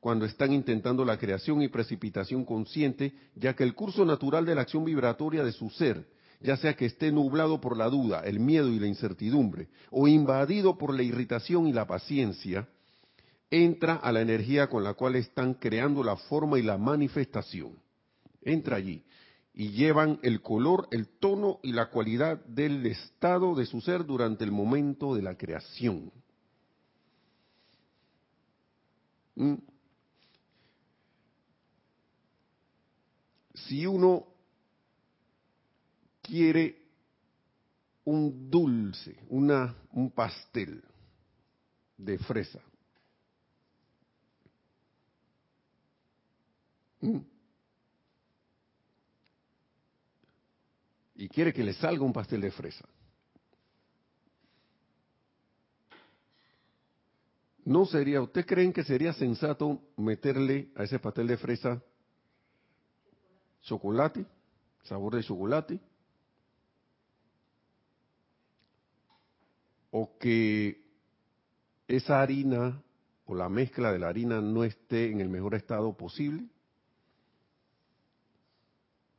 [0.00, 4.62] cuando están intentando la creación y precipitación consciente, ya que el curso natural de la
[4.62, 6.06] acción vibratoria de su ser,
[6.40, 10.78] ya sea que esté nublado por la duda, el miedo y la incertidumbre, o invadido
[10.78, 12.68] por la irritación y la paciencia,
[13.50, 17.72] entra a la energía con la cual están creando la forma y la manifestación.
[18.42, 19.04] Entra allí
[19.52, 24.44] y llevan el color, el tono y la cualidad del estado de su ser durante
[24.44, 26.12] el momento de la creación.
[33.68, 34.26] Si uno
[36.22, 36.74] quiere
[38.04, 40.82] un dulce, una, un pastel
[41.98, 42.62] de fresa,
[47.00, 47.18] ¿Mm?
[51.16, 52.88] y quiere que le salga un pastel de fresa.
[57.66, 61.82] ¿No sería, usted creen que sería sensato meterle a ese pastel de fresa
[63.68, 64.24] chocolate,
[64.84, 65.80] sabor de chocolate?
[69.90, 70.82] O que
[71.86, 72.82] esa harina
[73.26, 76.46] o la mezcla de la harina no esté en el mejor estado posible?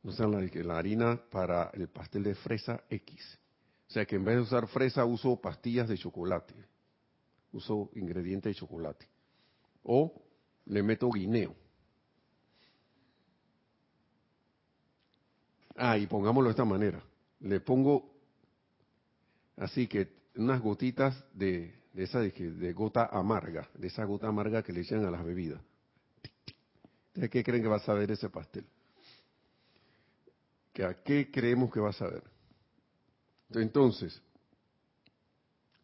[0.02, 3.38] O sea, la, la harina para el pastel de fresa X.
[3.88, 6.54] O sea que en vez de usar fresa uso pastillas de chocolate.
[7.52, 9.06] Uso ingredientes de chocolate.
[9.82, 10.22] O
[10.66, 11.54] le meto guineo.
[15.82, 17.02] Ah, y pongámoslo de esta manera.
[17.40, 18.10] Le pongo
[19.56, 24.72] así que unas gotitas de, esa de, de, gota amarga, de esa gota amarga que
[24.72, 25.60] le echan a las bebidas.
[27.14, 28.64] ¿De qué creen que va a saber ese pastel?
[30.72, 32.22] que a qué creemos que va a saber.
[33.50, 34.20] Entonces,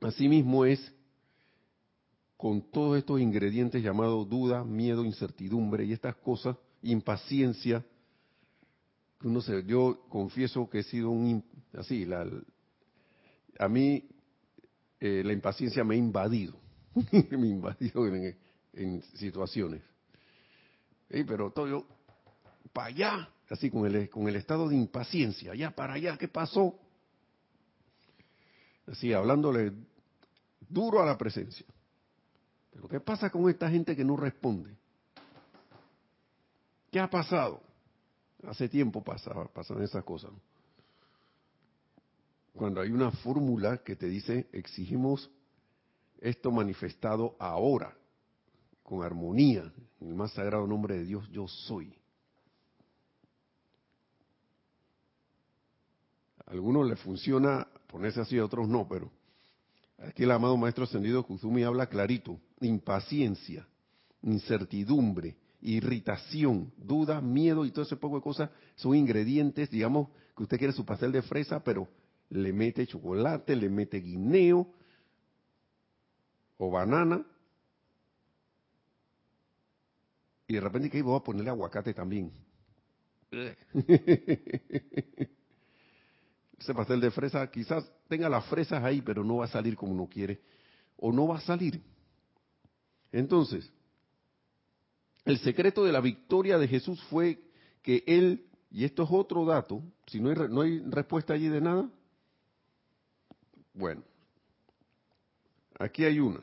[0.00, 0.92] asimismo es
[2.36, 7.84] con todos estos ingredientes llamados duda, miedo, incertidumbre y estas cosas, impaciencia,
[9.22, 12.26] uno se, yo confieso que he sido un, así, la,
[13.58, 14.08] a mí
[15.00, 16.58] eh, la impaciencia me ha invadido,
[17.12, 19.82] me ha invadido en, situaciones.
[21.08, 21.86] pero todo yo,
[22.72, 26.78] para allá, así con el, con el estado de impaciencia, allá para allá, ¿qué pasó?
[28.86, 29.72] Así, hablándole
[30.68, 31.66] duro a la presencia.
[32.70, 34.76] Pero ¿qué pasa con esta gente que no responde?
[36.90, 37.65] ¿Qué ha pasado?
[38.46, 40.30] Hace tiempo pasaba, pasan esas cosas.
[42.54, 45.30] Cuando hay una fórmula que te dice, exigimos
[46.20, 47.94] esto manifestado ahora,
[48.82, 51.92] con armonía, en el más sagrado nombre de Dios, yo soy.
[56.46, 59.10] A algunos les funciona ponerse así, a otros no, pero
[59.98, 63.66] aquí el amado Maestro Ascendido Kuzumi habla clarito, impaciencia,
[64.22, 70.58] incertidumbre, irritación, duda, miedo y todo ese poco de cosas son ingredientes, digamos, que usted
[70.58, 71.88] quiere su pastel de fresa, pero
[72.30, 74.72] le mete chocolate, le mete guineo
[76.58, 77.26] o banana.
[80.46, 82.30] Y de repente que voy a ponerle aguacate también.
[86.58, 89.92] ese pastel de fresa quizás tenga las fresas ahí, pero no va a salir como
[89.92, 90.40] uno quiere,
[90.96, 91.82] o no va a salir.
[93.10, 93.68] Entonces,
[95.26, 97.40] el secreto de la victoria de Jesús fue
[97.82, 100.30] que él, y esto es otro dato, si no
[100.62, 101.90] hay, respuesta allí de nada,
[103.74, 104.02] bueno,
[105.78, 106.40] aquí hay una.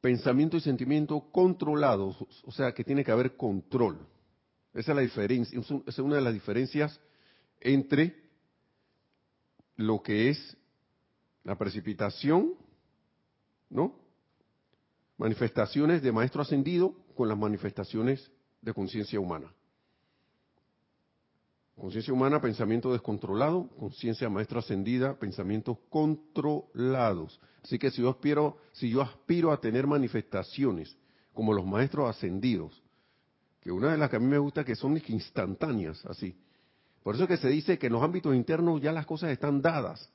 [0.00, 3.98] pensamiento y sentimiento controlados, o sea que tiene que haber control.
[4.72, 6.98] Esa es la diferencia, es una de las diferencias
[7.60, 8.16] entre
[9.76, 10.57] lo que es
[11.44, 12.54] la precipitación,
[13.70, 13.94] ¿no?
[15.16, 18.30] Manifestaciones de maestro ascendido con las manifestaciones
[18.62, 19.52] de conciencia humana.
[21.76, 27.40] Conciencia humana, pensamiento descontrolado, conciencia maestra ascendida, pensamientos controlados.
[27.62, 30.96] Así que si yo aspiro, si yo aspiro a tener manifestaciones
[31.32, 32.82] como los maestros ascendidos,
[33.60, 36.36] que una de las que a mí me gusta que son instantáneas, así.
[37.02, 40.10] Por eso que se dice que en los ámbitos internos ya las cosas están dadas.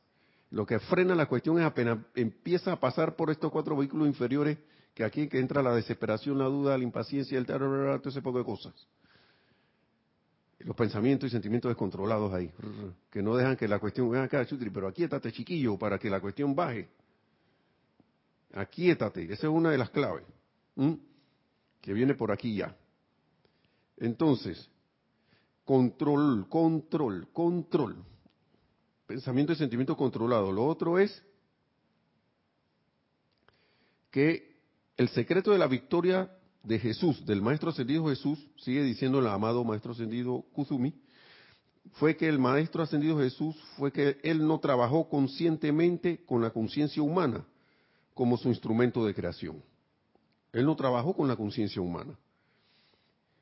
[0.53, 4.59] Lo que frena la cuestión es apenas empieza a pasar por estos cuatro vehículos inferiores
[4.93, 8.45] que aquí que entra la desesperación, la duda, la impaciencia, el todo ese poco de
[8.45, 8.73] cosas.
[10.59, 12.51] Los pensamientos y sentimientos descontrolados ahí,
[13.09, 16.21] que no dejan que la cuestión venga acá, chutri, pero aquíétate chiquillo para que la
[16.21, 16.87] cuestión baje.
[18.53, 20.23] Aquíétate, esa es una de las claves,
[21.81, 22.77] que viene por aquí ya.
[23.97, 24.69] Entonces,
[25.65, 28.05] control, control, control.
[29.07, 30.51] Pensamiento y sentimiento controlado.
[30.51, 31.23] Lo otro es
[34.11, 34.55] que
[34.97, 36.31] el secreto de la victoria
[36.63, 40.93] de Jesús, del Maestro Ascendido Jesús, sigue diciendo el amado Maestro Ascendido Kuzumi,
[41.93, 47.03] fue que el Maestro Ascendido Jesús fue que él no trabajó conscientemente con la conciencia
[47.03, 47.45] humana
[48.13, 49.61] como su instrumento de creación.
[50.53, 52.17] Él no trabajó con la conciencia humana,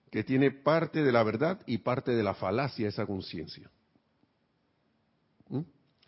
[0.10, 3.70] que tiene parte de la verdad y parte de la falacia esa conciencia.
[5.52, 5.60] ¿Mm?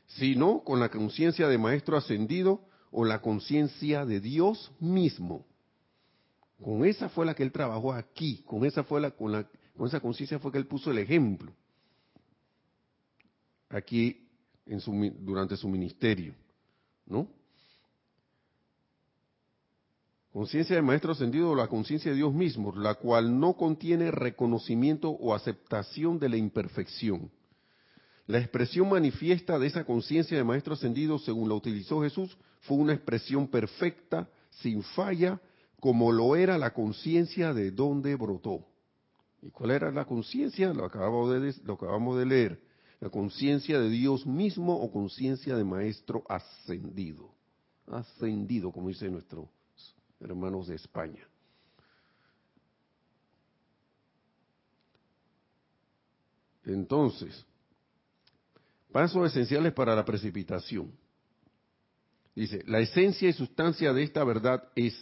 [0.08, 5.46] Sino con la conciencia de Maestro Ascendido o la conciencia de Dios mismo.
[6.62, 9.88] Con esa fue la que él trabajó aquí, con esa fue la, con, la, con
[9.88, 11.54] esa conciencia fue que él puso el ejemplo
[13.70, 14.28] aquí
[14.66, 16.34] en su, durante su ministerio,
[17.06, 17.28] ¿no?
[20.32, 25.10] Conciencia de Maestro Ascendido o la conciencia de Dios mismo, la cual no contiene reconocimiento
[25.10, 27.30] o aceptación de la imperfección
[28.26, 32.94] la expresión manifiesta de esa conciencia de Maestro Ascendido, según la utilizó Jesús, fue una
[32.94, 35.42] expresión perfecta, sin falla,
[35.80, 38.66] como lo era la conciencia de donde brotó.
[39.42, 40.70] ¿Y cuál era la conciencia?
[40.70, 42.62] Lo, lo acabamos de leer.
[43.02, 47.34] La conciencia de Dios mismo o conciencia de Maestro Ascendido.
[47.88, 49.50] Ascendido, como dicen nuestros
[50.22, 51.28] hermanos de España.
[56.64, 57.46] Entonces,
[58.94, 60.92] Pasos esenciales para la precipitación.
[62.36, 64.96] Dice, la esencia y sustancia de esta verdad es,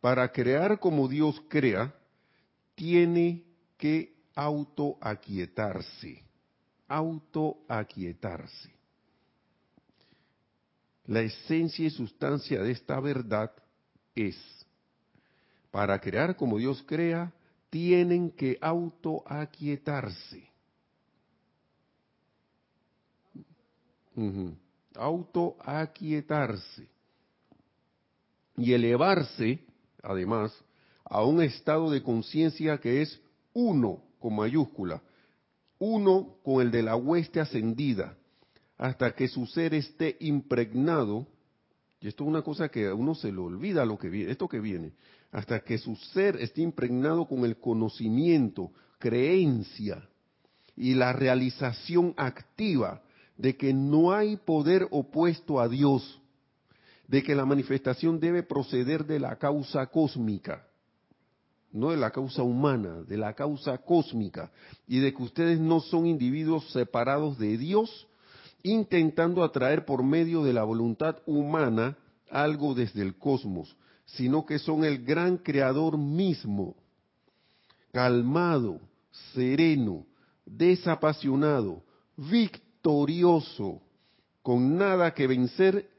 [0.00, 1.94] para crear como Dios crea,
[2.74, 3.44] tiene
[3.76, 6.24] que autoaquietarse.
[6.88, 8.70] Autoaquietarse.
[11.04, 13.52] La esencia y sustancia de esta verdad
[14.14, 14.36] es,
[15.70, 17.30] para crear como Dios crea,
[17.68, 20.49] tienen que autoaquietarse.
[24.94, 26.88] Autoaquietarse.
[28.56, 29.60] Y elevarse,
[30.02, 30.52] además,
[31.04, 33.20] a un estado de conciencia que es
[33.52, 35.02] uno con mayúscula,
[35.78, 38.16] uno con el de la hueste ascendida,
[38.76, 41.26] hasta que su ser esté impregnado,
[42.00, 44.48] y esto es una cosa que a uno se le olvida lo que viene, esto
[44.48, 44.92] que viene,
[45.32, 50.08] hasta que su ser esté impregnado con el conocimiento, creencia
[50.76, 53.02] y la realización activa
[53.40, 56.20] de que no hay poder opuesto a Dios,
[57.08, 60.66] de que la manifestación debe proceder de la causa cósmica,
[61.72, 64.52] no de la causa humana, de la causa cósmica,
[64.86, 68.06] y de que ustedes no son individuos separados de Dios,
[68.62, 71.96] intentando atraer por medio de la voluntad humana
[72.30, 73.74] algo desde el cosmos,
[74.04, 76.76] sino que son el gran creador mismo,
[77.90, 78.80] calmado,
[79.32, 80.04] sereno,
[80.44, 81.82] desapasionado,
[82.18, 83.82] victorioso, victorioso,
[84.42, 85.90] con nada que vencer,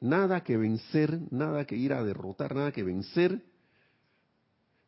[0.00, 3.42] nada que vencer, nada que ir a derrotar, nada que vencer,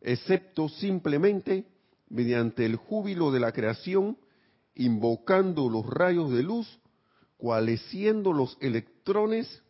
[0.01, 1.67] excepto simplemente
[2.09, 4.17] mediante el júbilo de la creación,
[4.77, 6.79] invocando los rayos de luz,
[7.37, 9.63] coalesciendo los electrones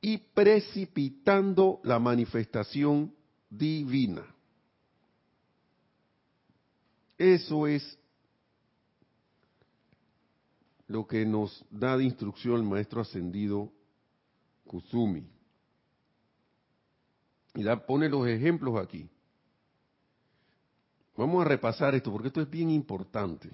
[0.00, 3.14] y precipitando la manifestación
[3.48, 4.24] divina.
[7.16, 7.96] Eso es
[10.90, 13.72] lo que nos da de instrucción el maestro ascendido
[14.66, 15.24] Kusumi.
[17.54, 19.08] Y da, pone los ejemplos aquí.
[21.16, 23.50] Vamos a repasar esto porque esto es bien importante.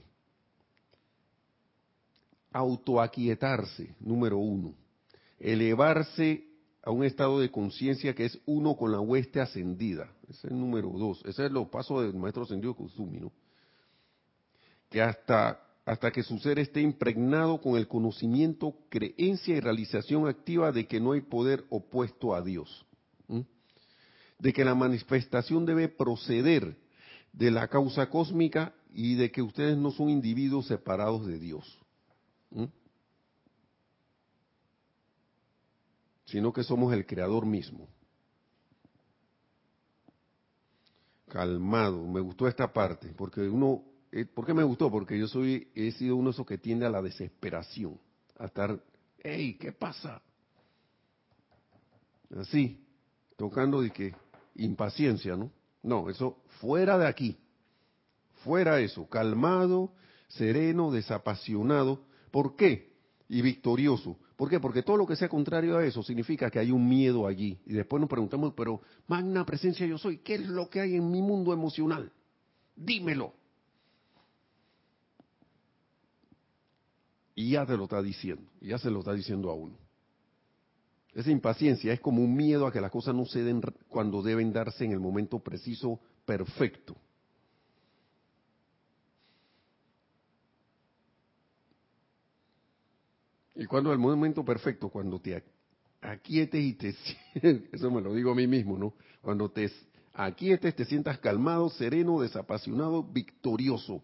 [2.53, 4.75] Autoaquietarse, número uno.
[5.39, 6.43] Elevarse
[6.83, 10.11] a un estado de conciencia que es uno con la hueste ascendida.
[10.23, 11.19] Ese es el número dos.
[11.27, 13.31] Ese es el paso del maestro ascendido Kusumi, ¿no?
[14.89, 20.73] Que hasta hasta que su ser esté impregnado con el conocimiento, creencia y realización activa
[20.73, 22.85] de que no hay poder opuesto a Dios.
[24.41, 26.77] De que la manifestación debe proceder
[27.33, 31.79] de la causa cósmica y de que ustedes no son individuos separados de Dios.
[36.25, 37.87] Sino que somos el creador mismo.
[41.29, 44.91] Calmado, me gustó esta parte, porque uno eh, ¿Por qué me gustó?
[44.91, 47.99] Porque yo soy, he sido uno de esos que tiende a la desesperación,
[48.39, 48.81] a estar,
[49.23, 50.23] hey, ¿qué pasa?
[52.39, 52.85] Así,
[53.37, 54.15] tocando de que
[54.57, 55.51] impaciencia, ¿no?
[55.83, 57.37] No, eso fuera de aquí.
[58.45, 59.93] Fuera eso, calmado,
[60.29, 62.05] sereno, desapasionado.
[62.31, 62.93] ¿Por qué?
[63.29, 64.19] Y victorioso.
[64.37, 64.61] ¿Por qué?
[64.61, 67.59] Porque todo lo que sea contrario a eso significa que hay un miedo allí.
[67.67, 71.11] Y después nos preguntamos, pero magna presencia yo soy, ¿qué es lo que hay en
[71.11, 72.13] mi mundo emocional?
[72.75, 73.33] Dímelo.
[77.39, 79.77] Y ya te lo está diciendo, ya se lo está diciendo a uno.
[81.13, 84.53] Esa impaciencia es como un miedo a que las cosas no se den cuando deben
[84.53, 86.97] darse en el momento preciso, perfecto.
[93.55, 95.43] Y cuando el momento perfecto, cuando te
[96.01, 96.95] aquietes y te...
[97.73, 98.95] Eso me lo digo a mí mismo, ¿no?
[99.21, 99.71] Cuando te
[100.15, 104.03] aquietes, te sientas calmado, sereno, desapasionado, victorioso.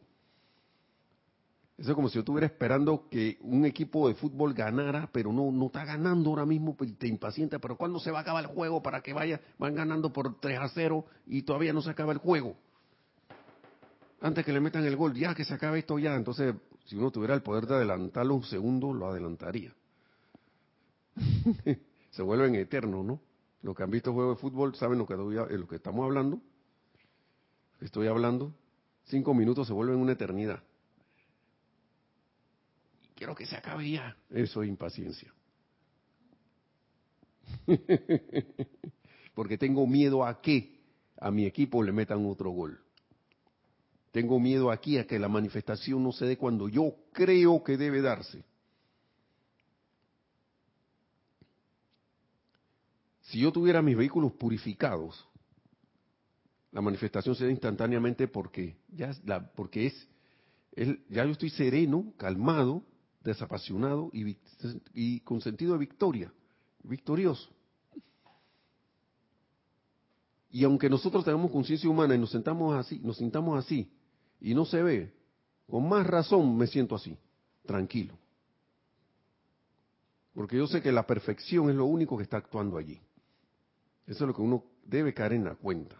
[1.89, 5.67] Es como si yo estuviera esperando que un equipo de fútbol ganara, pero no, no
[5.67, 8.81] está ganando ahora mismo, pues, te impacienta, pero ¿cuándo se va a acabar el juego
[8.81, 9.41] para que vaya?
[9.59, 12.55] Van ganando por 3 a 0 y todavía no se acaba el juego.
[14.21, 16.55] Antes que le metan el gol, ya que se acabe esto ya, entonces
[16.85, 19.75] si uno tuviera el poder de adelantarlo un segundo, lo adelantaría.
[22.11, 23.21] se vuelven eternos, ¿no?
[23.63, 26.41] Los que han visto juego de fútbol saben lo que estamos hablando.
[27.81, 28.55] Estoy hablando.
[29.07, 30.63] Cinco minutos se vuelven una eternidad.
[33.23, 34.17] Quiero que se acabe ya.
[34.31, 35.33] Eso es impaciencia.
[39.35, 40.81] Porque tengo miedo a que
[41.19, 42.81] a mi equipo le metan otro gol.
[44.11, 48.03] Tengo miedo aquí a que la manifestación no se dé cuando yo creo que debe
[48.03, 48.45] darse.
[53.21, 55.29] Si yo tuviera mis vehículos purificados,
[56.73, 60.09] la manifestación se da instantáneamente porque ya la, porque es
[61.09, 62.83] ya yo estoy sereno, calmado,
[63.23, 66.33] desapasionado y, con sentido de victoria,
[66.83, 67.51] victorioso.
[70.51, 73.91] Y aunque nosotros tengamos conciencia humana y nos sentamos así, nos sintamos así,
[74.41, 75.15] y no se ve,
[75.67, 77.17] con más razón me siento así,
[77.65, 78.19] tranquilo.
[80.35, 83.01] Porque yo sé que la perfección es lo único que está actuando allí.
[84.07, 85.97] Eso es lo que uno debe caer en la cuenta.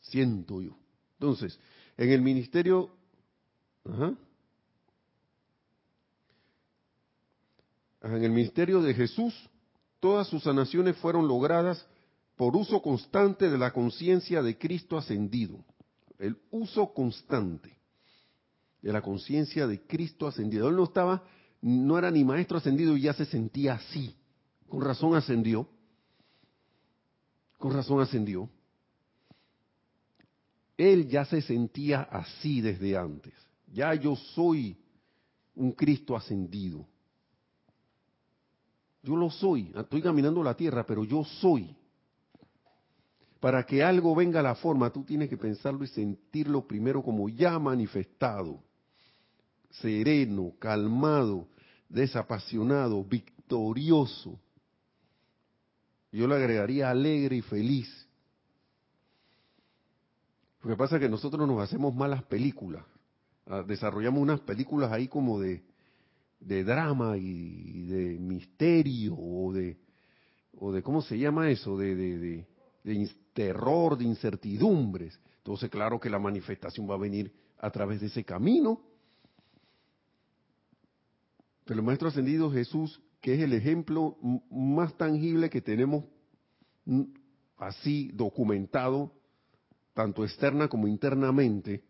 [0.00, 0.76] Siento yo.
[1.14, 1.58] Entonces,
[1.96, 2.90] en el ministerio...
[8.04, 9.34] en el ministerio de Jesús,
[10.00, 11.86] todas sus sanaciones fueron logradas
[12.36, 15.64] por uso constante de la conciencia de Cristo ascendido
[16.18, 17.76] el uso constante
[18.80, 20.68] de la conciencia de Cristo ascendido.
[20.68, 21.22] Él no estaba,
[21.60, 24.14] no era ni maestro ascendido y ya se sentía así.
[24.68, 25.68] Con razón ascendió.
[27.58, 28.48] Con razón ascendió.
[30.76, 33.34] Él ya se sentía así desde antes.
[33.72, 34.76] Ya yo soy
[35.54, 36.86] un Cristo ascendido.
[39.04, 39.70] Yo lo soy.
[39.76, 41.76] Estoy caminando la tierra, pero yo soy.
[43.38, 47.28] Para que algo venga a la forma, tú tienes que pensarlo y sentirlo primero como
[47.28, 48.62] ya manifestado,
[49.70, 51.46] sereno, calmado,
[51.90, 54.40] desapasionado, victorioso.
[56.10, 58.08] Yo le agregaría alegre y feliz.
[60.62, 62.82] Lo que pasa es que nosotros nos hacemos malas películas.
[63.46, 65.62] Ah, desarrollamos unas películas ahí como de,
[66.44, 69.78] de drama y de misterio o de,
[70.58, 71.76] o de ¿cómo se llama eso?
[71.76, 72.46] De, de,
[72.84, 75.18] de, terror, de incertidumbres.
[75.38, 78.80] Entonces, claro que la manifestación va a venir a través de ese camino.
[81.64, 84.18] Pero el Maestro Ascendido Jesús, que es el ejemplo
[84.50, 86.04] más tangible que tenemos
[87.56, 89.12] así documentado,
[89.94, 91.82] tanto externa como internamente,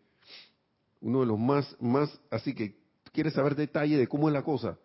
[1.01, 2.84] uno de los más, más, así que
[3.15, 4.77] quiere saber detalle de cómo es la cosa,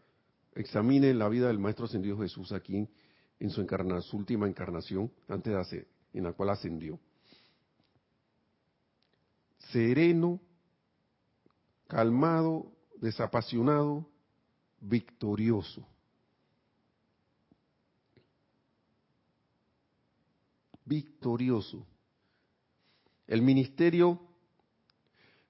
[0.54, 2.88] examine la vida del Maestro Ascendido Jesús aquí
[3.40, 7.00] en, su, encarna, su última encarnación, antes de hacer, en la cual ascendió.
[9.72, 10.40] Sereno,
[11.88, 12.70] calmado,
[13.00, 14.06] desapasionado,
[14.80, 15.84] victorioso.
[20.84, 21.84] Victorioso.
[23.26, 24.20] El ministerio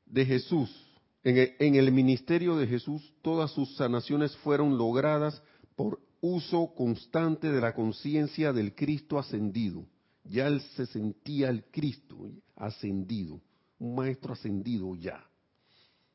[0.07, 0.90] de Jesús,
[1.25, 5.43] en el, en el ministerio de Jesús, todas sus sanaciones fueron logradas
[5.77, 9.85] por uso constante de la conciencia del Cristo ascendido
[10.25, 13.41] ya él se sentía el Cristo ascendido,
[13.79, 15.25] un maestro ascendido ya.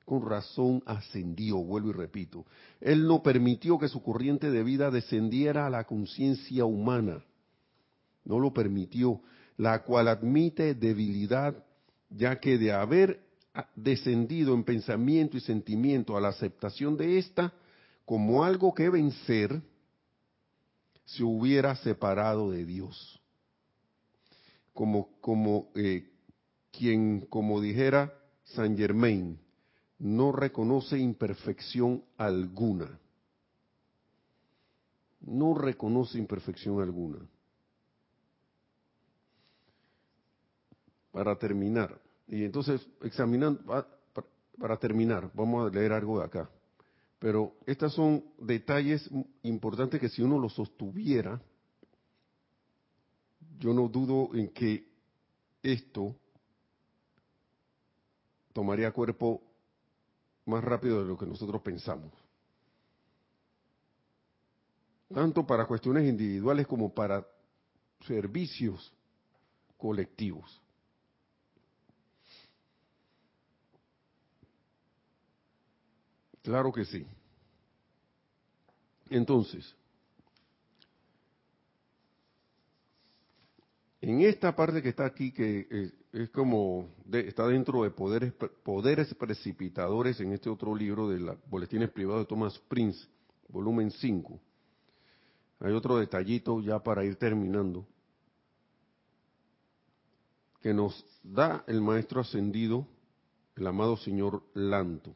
[0.06, 2.46] Con razón ascendió, vuelvo y repito.
[2.80, 7.24] Él no permitió que su corriente de vida descendiera a la conciencia humana.
[8.24, 9.22] No lo permitió,
[9.58, 11.56] la cual admite debilidad,
[12.10, 13.25] ya que de haber
[13.76, 17.54] descendido en pensamiento y sentimiento a la aceptación de ésta
[18.06, 19.62] como algo que vencer,
[21.06, 23.20] se hubiera separado de Dios
[24.76, 26.12] como, como eh,
[26.72, 29.40] quien, como dijera Saint Germain,
[29.98, 33.00] no reconoce imperfección alguna.
[35.22, 37.26] No reconoce imperfección alguna.
[41.12, 43.62] Para terminar, y entonces examinando,
[44.58, 46.50] para terminar, vamos a leer algo de acá.
[47.20, 49.10] Pero estos son detalles
[49.44, 51.42] importantes que si uno los sostuviera,
[53.60, 54.88] yo no dudo en que
[55.64, 56.16] esto
[58.54, 59.42] tomaría cuerpo
[60.46, 62.12] más rápido de lo que nosotros pensamos.
[65.14, 67.26] Tanto para cuestiones individuales como para
[68.06, 68.94] servicios
[69.78, 70.62] colectivos.
[76.46, 77.04] Claro que sí.
[79.10, 79.76] Entonces,
[84.00, 88.32] en esta parte que está aquí, que es, como, está dentro de poderes,
[88.62, 93.08] poderes precipitadores en este otro libro de los Boletines Privados de Thomas Prince,
[93.50, 94.40] volumen 5.
[95.62, 97.88] Hay otro detallito ya para ir terminando,
[100.62, 102.88] que nos da el maestro ascendido,
[103.56, 105.16] el amado señor Lanto.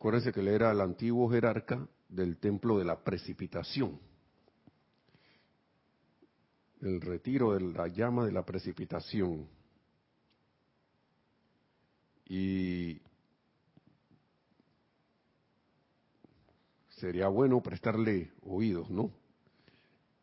[0.00, 4.00] Acuérdense que él era el antiguo jerarca del templo de la precipitación.
[6.80, 9.46] El retiro de la llama de la precipitación.
[12.24, 13.02] Y
[16.96, 19.10] sería bueno prestarle oídos, ¿no?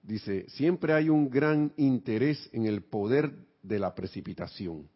[0.01, 4.89] Dice, siempre hay un gran interés en el poder de la precipitación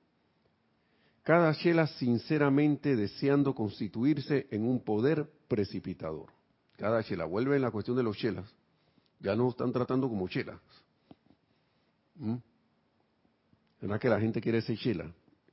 [1.24, 6.32] cada chela sinceramente deseando constituirse en un poder precipitador.
[6.78, 8.46] Cada chela, vuelve en la cuestión de los chelas,
[9.20, 10.60] ya no están tratando como chelas.
[12.16, 12.38] ¿Mm?
[13.82, 15.12] ¿Verdad que la gente quiere ser chela?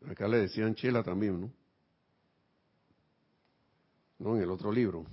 [0.08, 1.52] Acá le decían chela también, ¿no?
[4.18, 5.04] No, en el otro libro.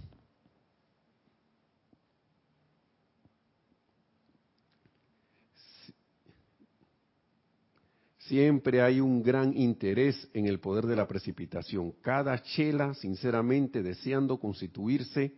[8.28, 11.92] Siempre hay un gran interés en el poder de la precipitación.
[12.02, 15.36] Cada chela, sinceramente, deseando constituirse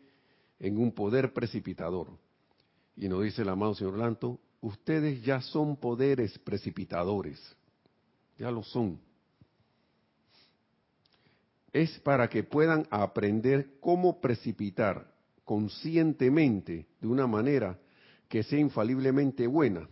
[0.57, 2.17] en un poder precipitador.
[2.95, 7.39] Y nos dice el amado señor Lanto, ustedes ya son poderes precipitadores.
[8.37, 8.99] Ya lo son.
[11.73, 15.13] Es para que puedan aprender cómo precipitar
[15.43, 17.77] conscientemente de una manera
[18.29, 19.89] que sea infaliblemente buena.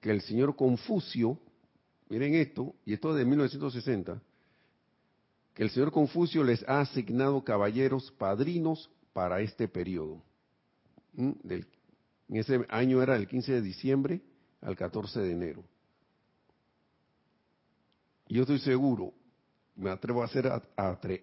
[0.00, 1.38] Que el señor Confucio
[2.10, 4.20] miren esto, y esto es de 1960,
[5.54, 10.22] que el señor Confucio les ha asignado caballeros padrinos para este periodo.
[11.14, 11.32] ¿Mm?
[12.28, 14.20] en ese año era del 15 de diciembre
[14.60, 15.64] al 14 de enero.
[18.28, 19.12] Y yo estoy seguro,
[19.74, 20.50] me atrevo a ser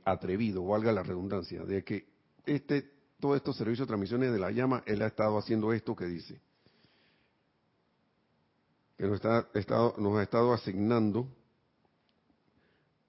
[0.03, 2.05] atrevido, valga la redundancia, de que
[2.45, 6.05] este, todos estos servicios de transmisiones de la llama, él ha estado haciendo esto que
[6.05, 6.41] dice
[8.97, 9.21] que nos,
[9.53, 11.27] está, nos ha estado asignando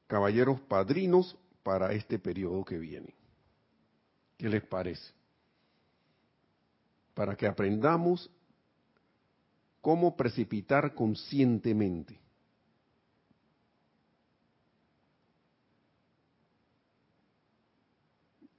[0.06, 3.14] caballeros padrinos para este periodo que viene.
[4.36, 5.12] ¿Qué les parece?
[7.14, 8.30] Para que aprendamos
[9.80, 12.20] cómo precipitar conscientemente.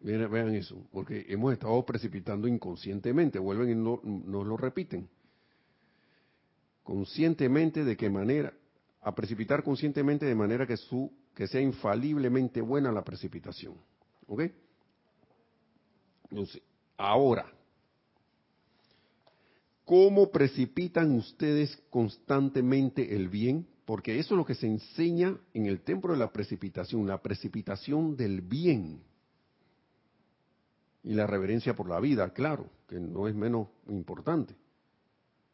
[0.02, 5.08] Vean eso, porque hemos estado precipitando inconscientemente, vuelven y no, nos lo repiten
[6.90, 8.52] conscientemente de qué manera,
[9.02, 13.76] a precipitar conscientemente de manera que su que sea infaliblemente buena la precipitación.
[14.26, 14.42] ¿Ok?
[16.32, 16.64] Entonces,
[16.98, 17.46] ahora,
[19.86, 23.68] ¿cómo precipitan ustedes constantemente el bien?
[23.86, 28.18] Porque eso es lo que se enseña en el templo de la precipitación, la precipitación
[28.18, 29.04] del bien.
[31.04, 34.56] Y la reverencia por la vida, claro, que no es menos importante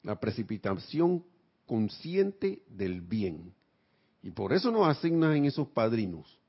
[0.06, 1.26] la precipitación
[1.66, 3.54] consciente del bien.
[4.22, 6.40] Y por eso nos asignan en esos padrinos.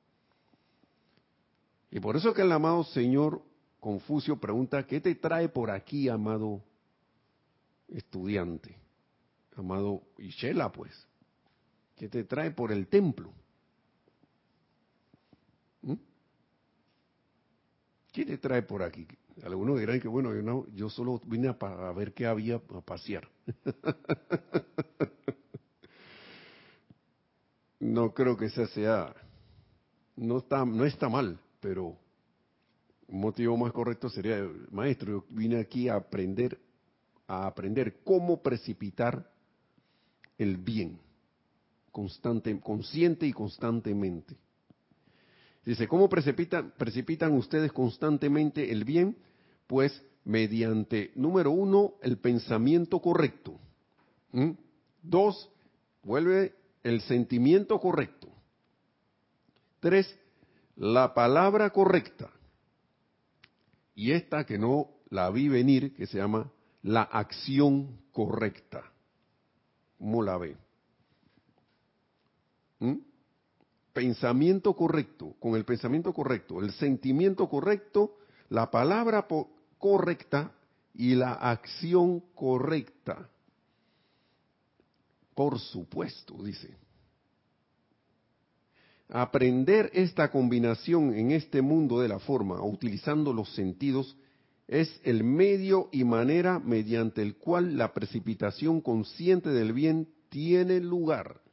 [1.91, 3.43] Y por eso que el amado Señor
[3.81, 6.63] Confucio pregunta, ¿qué te trae por aquí, amado
[7.89, 8.77] estudiante?
[9.57, 10.93] Amado Ishela, pues.
[11.95, 13.33] ¿Qué te trae por el templo?
[15.81, 15.95] ¿Mm?
[18.13, 19.07] ¿Qué te trae por aquí?
[19.45, 23.29] Algunos dirán que, bueno, yo, yo solo vine a, ver qué había a pasear.
[27.81, 29.15] no creo que ese sea,
[30.17, 31.97] no está, no está mal, pero
[33.09, 36.59] un motivo más correcto sería, maestro, yo vine aquí a aprender
[37.27, 39.31] a aprender cómo precipitar
[40.39, 40.99] el bien,
[41.91, 44.37] constante, consciente y constantemente.
[45.67, 49.17] Dice, ¿cómo precipitan, ustedes constantemente el bien?
[49.67, 53.59] Pues mediante, número uno, el pensamiento correcto.
[54.31, 54.53] ¿Mm?
[55.03, 55.51] Dos,
[56.05, 56.55] vuelve
[56.85, 58.29] el sentimiento correcto.
[59.81, 60.17] Tres,
[60.77, 62.31] la palabra correcta.
[63.97, 66.49] Y esta que no la vi venir, que se llama
[66.83, 68.85] la acción correcta.
[69.99, 70.57] ¿Cómo la ve?
[72.79, 72.99] ¿Mm?
[73.97, 78.19] Pensamiento correcto, con el pensamiento correcto, el sentimiento correcto,
[78.51, 79.27] la palabra
[79.79, 80.53] correcta
[80.93, 83.31] y la acción correcta.
[85.35, 86.77] Por supuesto, dice.
[89.09, 94.15] Aprender esta combinación en este mundo de la forma, utilizando los sentidos,
[94.69, 101.46] es el medio y manera mediante el cual la precipitación consciente del bien tiene lugar.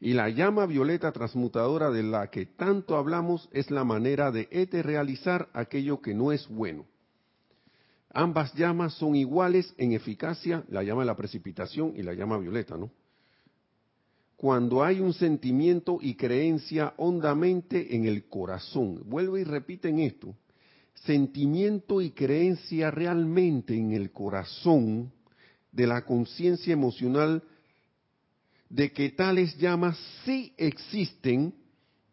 [0.00, 4.48] Y la llama violeta transmutadora de la que tanto hablamos es la manera de
[4.82, 6.86] realizar aquello que no es bueno.
[8.12, 12.76] Ambas llamas son iguales en eficacia, la llama de la precipitación y la llama violeta,
[12.76, 12.90] ¿no?
[14.36, 19.02] Cuando hay un sentimiento y creencia hondamente en el corazón.
[19.04, 20.34] Vuelvo y repiten esto.
[20.94, 25.12] Sentimiento y creencia realmente en el corazón
[25.72, 27.42] de la conciencia emocional
[28.70, 31.52] de que tales llamas sí existen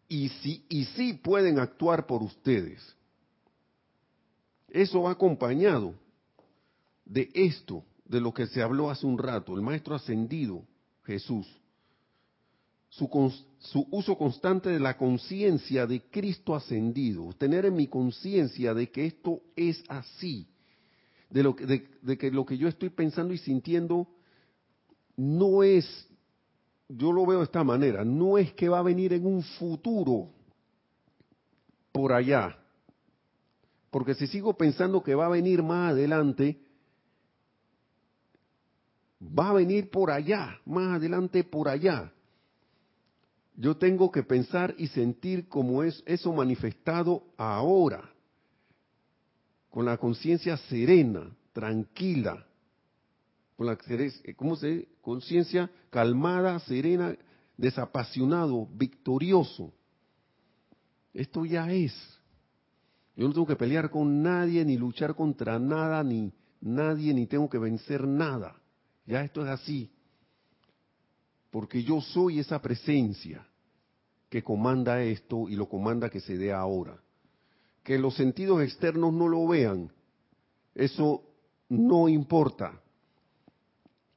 [0.09, 2.81] y sí, y sí pueden actuar por ustedes.
[4.69, 5.93] Eso va acompañado
[7.05, 10.65] de esto, de lo que se habló hace un rato, el Maestro Ascendido,
[11.03, 11.47] Jesús.
[12.89, 13.07] Su,
[13.59, 19.05] su uso constante de la conciencia de Cristo ascendido, tener en mi conciencia de que
[19.05, 20.47] esto es así,
[21.29, 24.07] de, lo, de, de que lo que yo estoy pensando y sintiendo
[25.15, 25.85] no es,
[26.89, 30.29] yo lo veo de esta manera, no es que va a venir en un futuro
[31.91, 32.57] por allá,
[33.89, 36.59] porque si sigo pensando que va a venir más adelante,
[39.21, 42.11] va a venir por allá, más adelante por allá.
[43.55, 48.07] Yo tengo que pensar y sentir como es eso manifestado ahora,
[49.69, 52.46] con la conciencia serena, tranquila,
[53.57, 53.77] con la
[54.35, 57.17] ¿cómo se conciencia calmada, serena,
[57.57, 59.73] desapasionado, victorioso.
[61.11, 61.91] Esto ya es.
[63.15, 66.31] Yo no tengo que pelear con nadie, ni luchar contra nada, ni
[66.61, 68.55] nadie, ni tengo que vencer nada.
[69.07, 69.91] Ya esto es así.
[71.49, 73.47] Porque yo soy esa presencia
[74.29, 77.01] que comanda esto y lo comanda que se dé ahora.
[77.83, 79.91] Que los sentidos externos no lo vean,
[80.75, 81.23] eso
[81.69, 82.79] no importa.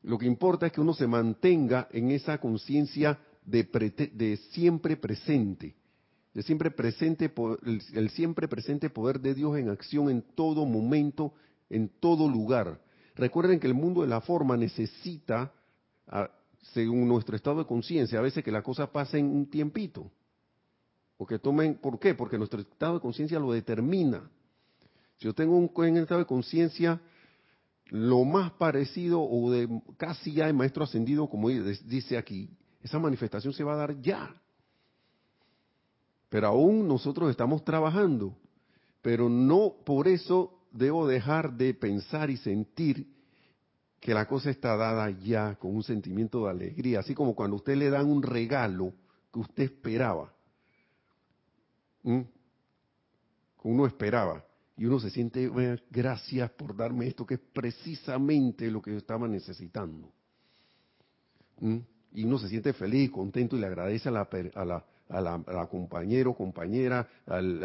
[0.03, 3.65] Lo que importa es que uno se mantenga en esa conciencia de,
[4.15, 5.75] de, siempre presente,
[6.33, 7.33] de siempre presente,
[7.65, 11.35] el, el siempre presente poder de Dios en acción en todo momento,
[11.69, 12.81] en todo lugar.
[13.15, 15.53] Recuerden que el mundo de la forma necesita,
[16.73, 20.11] según nuestro estado de conciencia, a veces que la cosa pase en un tiempito.
[21.19, 22.15] Porque tomen, ¿por qué?
[22.15, 24.31] Porque nuestro estado de conciencia lo determina.
[25.19, 26.99] Si yo tengo un estado de conciencia
[27.91, 32.51] lo más parecido o de casi ya el maestro ascendido, como dice aquí,
[32.83, 34.35] esa manifestación se va a dar ya.
[36.29, 38.37] Pero aún nosotros estamos trabajando,
[39.03, 43.13] pero no por eso debo dejar de pensar y sentir
[43.99, 47.77] que la cosa está dada ya con un sentimiento de alegría, así como cuando usted
[47.77, 48.95] le dan un regalo
[49.33, 50.33] que usted esperaba,
[52.03, 52.25] que
[53.65, 54.45] uno esperaba,
[54.81, 55.51] y uno se siente,
[55.91, 60.11] gracias por darme esto, que es precisamente lo que yo estaba necesitando.
[62.15, 65.21] Y uno se siente feliz, contento y le agradece a la, a la, a
[65.53, 67.63] la, compañero, compañera, al,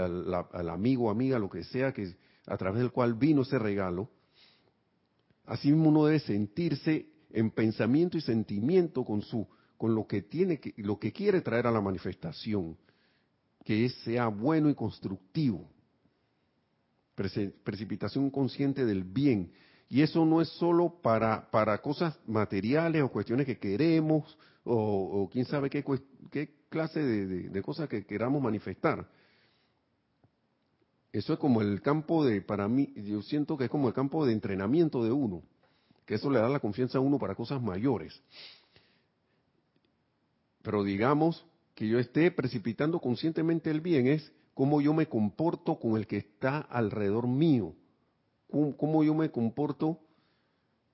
[0.51, 2.13] al amigo, amiga, lo que sea que
[2.47, 4.09] a través del cual vino ese regalo,
[5.45, 9.47] así mismo uno debe sentirse en pensamiento y sentimiento con su
[9.77, 12.75] con lo que tiene que, lo que quiere traer a la manifestación,
[13.63, 15.69] que sea bueno y constructivo.
[17.15, 19.51] Precipitación consciente del bien.
[19.89, 25.45] Y eso no es solo para, para cosas materiales o cuestiones que queremos o, quién
[25.45, 25.83] sabe qué,
[26.31, 29.07] qué clase de cosas que queramos manifestar,
[31.15, 34.25] eso es como el campo de, para mí, yo siento que es como el campo
[34.25, 35.43] de entrenamiento de uno,
[36.05, 38.21] que eso le da la confianza a uno para cosas mayores.
[40.61, 45.97] Pero digamos que yo esté precipitando conscientemente el bien es cómo yo me comporto con
[45.97, 47.75] el que está alrededor mío,
[48.49, 49.99] cómo, yo me comporto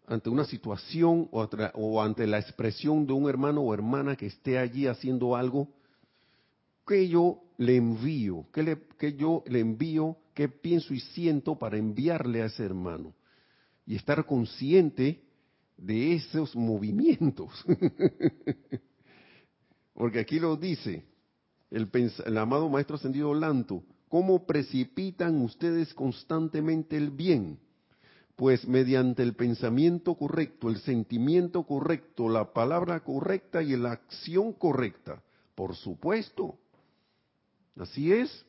[0.08, 4.88] ante una situación o, ante la expresión de un hermano o hermana que esté allí
[4.88, 5.70] haciendo algo,
[6.86, 12.42] que yo le envío, que, que yo le envío, qué pienso y siento para enviarle
[12.42, 13.14] a ese hermano.
[13.86, 15.24] Y estar consciente
[15.78, 17.64] de esos movimientos.
[19.94, 21.11] Porque aquí lo dice
[21.72, 27.60] el, amado Maestro Ascendido Lanto, ¿cómo precipitan ustedes constantemente el bien?
[28.36, 35.24] Pues mediante el pensamiento correcto, el sentimiento correcto, la palabra correcta y la acción correcta.
[35.56, 36.58] Por supuesto.
[37.78, 38.46] Así es.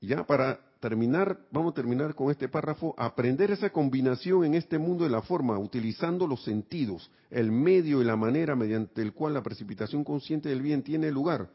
[0.00, 5.04] Ya para terminar, vamos a terminar con este párrafo, aprender esa combinación en este mundo
[5.04, 9.42] de la forma, utilizando los sentidos, el medio y la manera mediante el cual la
[9.42, 11.48] precipitación consciente del bien tiene lugar.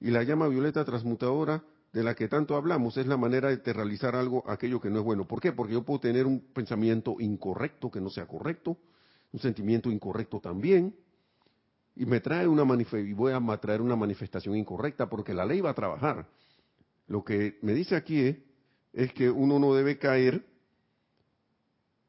[0.00, 1.62] Y la llama violeta transmutadora
[1.92, 5.04] de la que tanto hablamos es la manera de realizar algo, aquello que no es
[5.04, 5.26] bueno.
[5.26, 5.52] ¿Por qué?
[5.52, 8.78] Porque yo puedo tener un pensamiento incorrecto que no sea correcto,
[9.30, 10.96] un sentimiento incorrecto también,
[11.96, 12.62] y me trae una
[12.94, 16.26] y voy a traer una manifestación incorrecta porque la ley va a trabajar.
[17.08, 18.36] Lo que me dice aquí es
[18.92, 20.44] es que uno no debe caer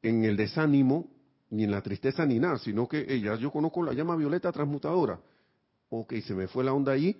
[0.01, 1.07] en el desánimo,
[1.49, 5.19] ni en la tristeza, ni nada, sino que ella, yo conozco la llama violeta transmutadora.
[5.89, 7.19] Ok, se me fue la onda ahí.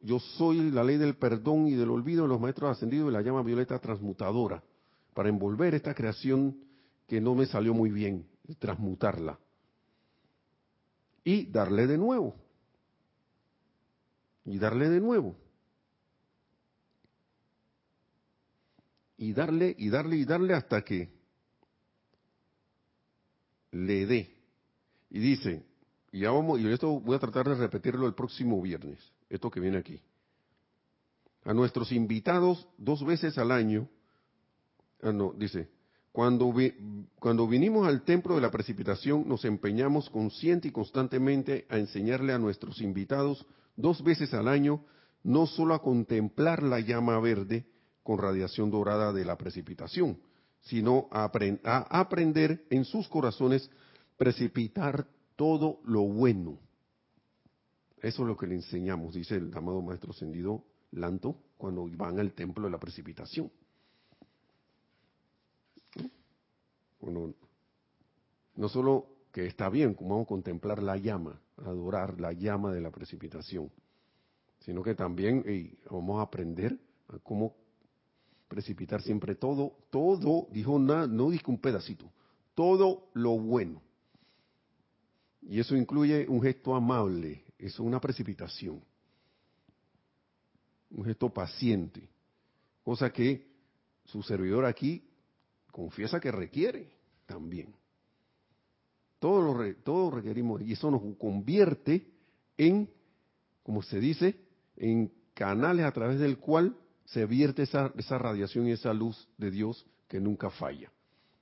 [0.00, 3.20] Yo soy la ley del perdón y del olvido de los maestros ascendidos y la
[3.20, 4.62] llama violeta transmutadora,
[5.12, 6.56] para envolver esta creación
[7.06, 8.26] que no me salió muy bien,
[8.58, 9.38] transmutarla.
[11.24, 12.34] Y darle de nuevo.
[14.44, 15.36] Y darle de nuevo.
[19.18, 21.10] Y darle y darle y darle hasta que
[23.72, 24.34] le dé.
[25.10, 25.66] Y dice,
[26.12, 28.98] y ya vamos, y esto voy a tratar de repetirlo el próximo viernes,
[29.28, 30.00] esto que viene aquí.
[31.44, 33.88] A nuestros invitados dos veces al año,
[35.02, 35.68] ah no, dice,
[36.12, 36.52] cuando,
[37.18, 42.38] cuando vinimos al templo de la precipitación nos empeñamos consciente y constantemente a enseñarle a
[42.38, 43.46] nuestros invitados
[43.76, 44.84] dos veces al año
[45.22, 47.66] no solo a contemplar la llama verde,
[48.08, 50.18] con radiación dorada de la precipitación,
[50.62, 51.30] sino a,
[51.90, 53.70] aprender en sus corazones
[54.16, 55.06] precipitar
[55.36, 56.58] todo lo bueno.
[58.00, 62.32] Eso es lo que le enseñamos, dice el amado Maestro Ascendido Lanto, cuando van al
[62.32, 63.52] templo de la precipitación.
[67.00, 67.34] Bueno,
[68.56, 72.80] no solo que está bien, como vamos a contemplar la llama, adorar la llama de
[72.80, 73.70] la precipitación,
[74.60, 75.44] sino que también
[75.90, 76.74] vamos a aprender
[77.08, 77.67] a cómo
[78.48, 82.10] precipitar siempre todo, todo, dijo nada, no dijo un pedacito,
[82.54, 83.82] todo lo bueno.
[85.42, 88.82] Y eso incluye un gesto amable, eso es una precipitación,
[90.90, 92.08] un gesto paciente,
[92.82, 93.46] cosa que
[94.04, 95.04] su servidor aquí
[95.70, 96.90] confiesa que requiere
[97.26, 97.74] también.
[99.18, 102.06] Todo lo, requerimos, y eso nos convierte
[102.56, 102.88] en,
[103.62, 104.36] como se dice,
[104.76, 106.76] en canales a través del cual
[107.08, 110.90] se vierte esa, esa radiación y esa luz de Dios que nunca falla.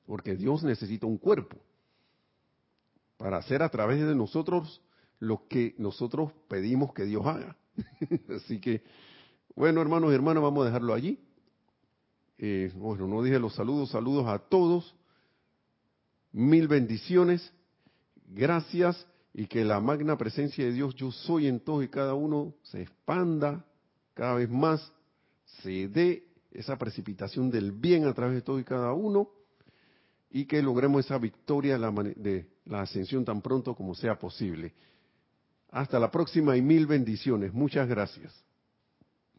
[0.07, 1.57] Porque Dios necesita un cuerpo
[3.17, 4.81] para hacer a través de nosotros
[5.19, 7.57] lo que nosotros pedimos que Dios haga.
[8.37, 8.83] Así que,
[9.57, 11.19] bueno, hermanos y hermanas, vamos a dejarlo allí.
[12.39, 14.95] Eh, bueno, no dije los saludos, saludos a todos.
[16.31, 17.53] Mil bendiciones.
[18.29, 22.55] Gracias y que la magna presencia de Dios, yo soy en todos y cada uno,
[22.63, 23.65] se expanda
[24.15, 24.93] cada vez más
[25.63, 29.31] se dé esa precipitación del bien a través de todo y cada uno
[30.31, 34.75] y que logremos esa victoria de la ascensión tan pronto como sea posible.
[35.71, 37.53] Hasta la próxima y mil bendiciones.
[37.53, 38.46] Muchas gracias.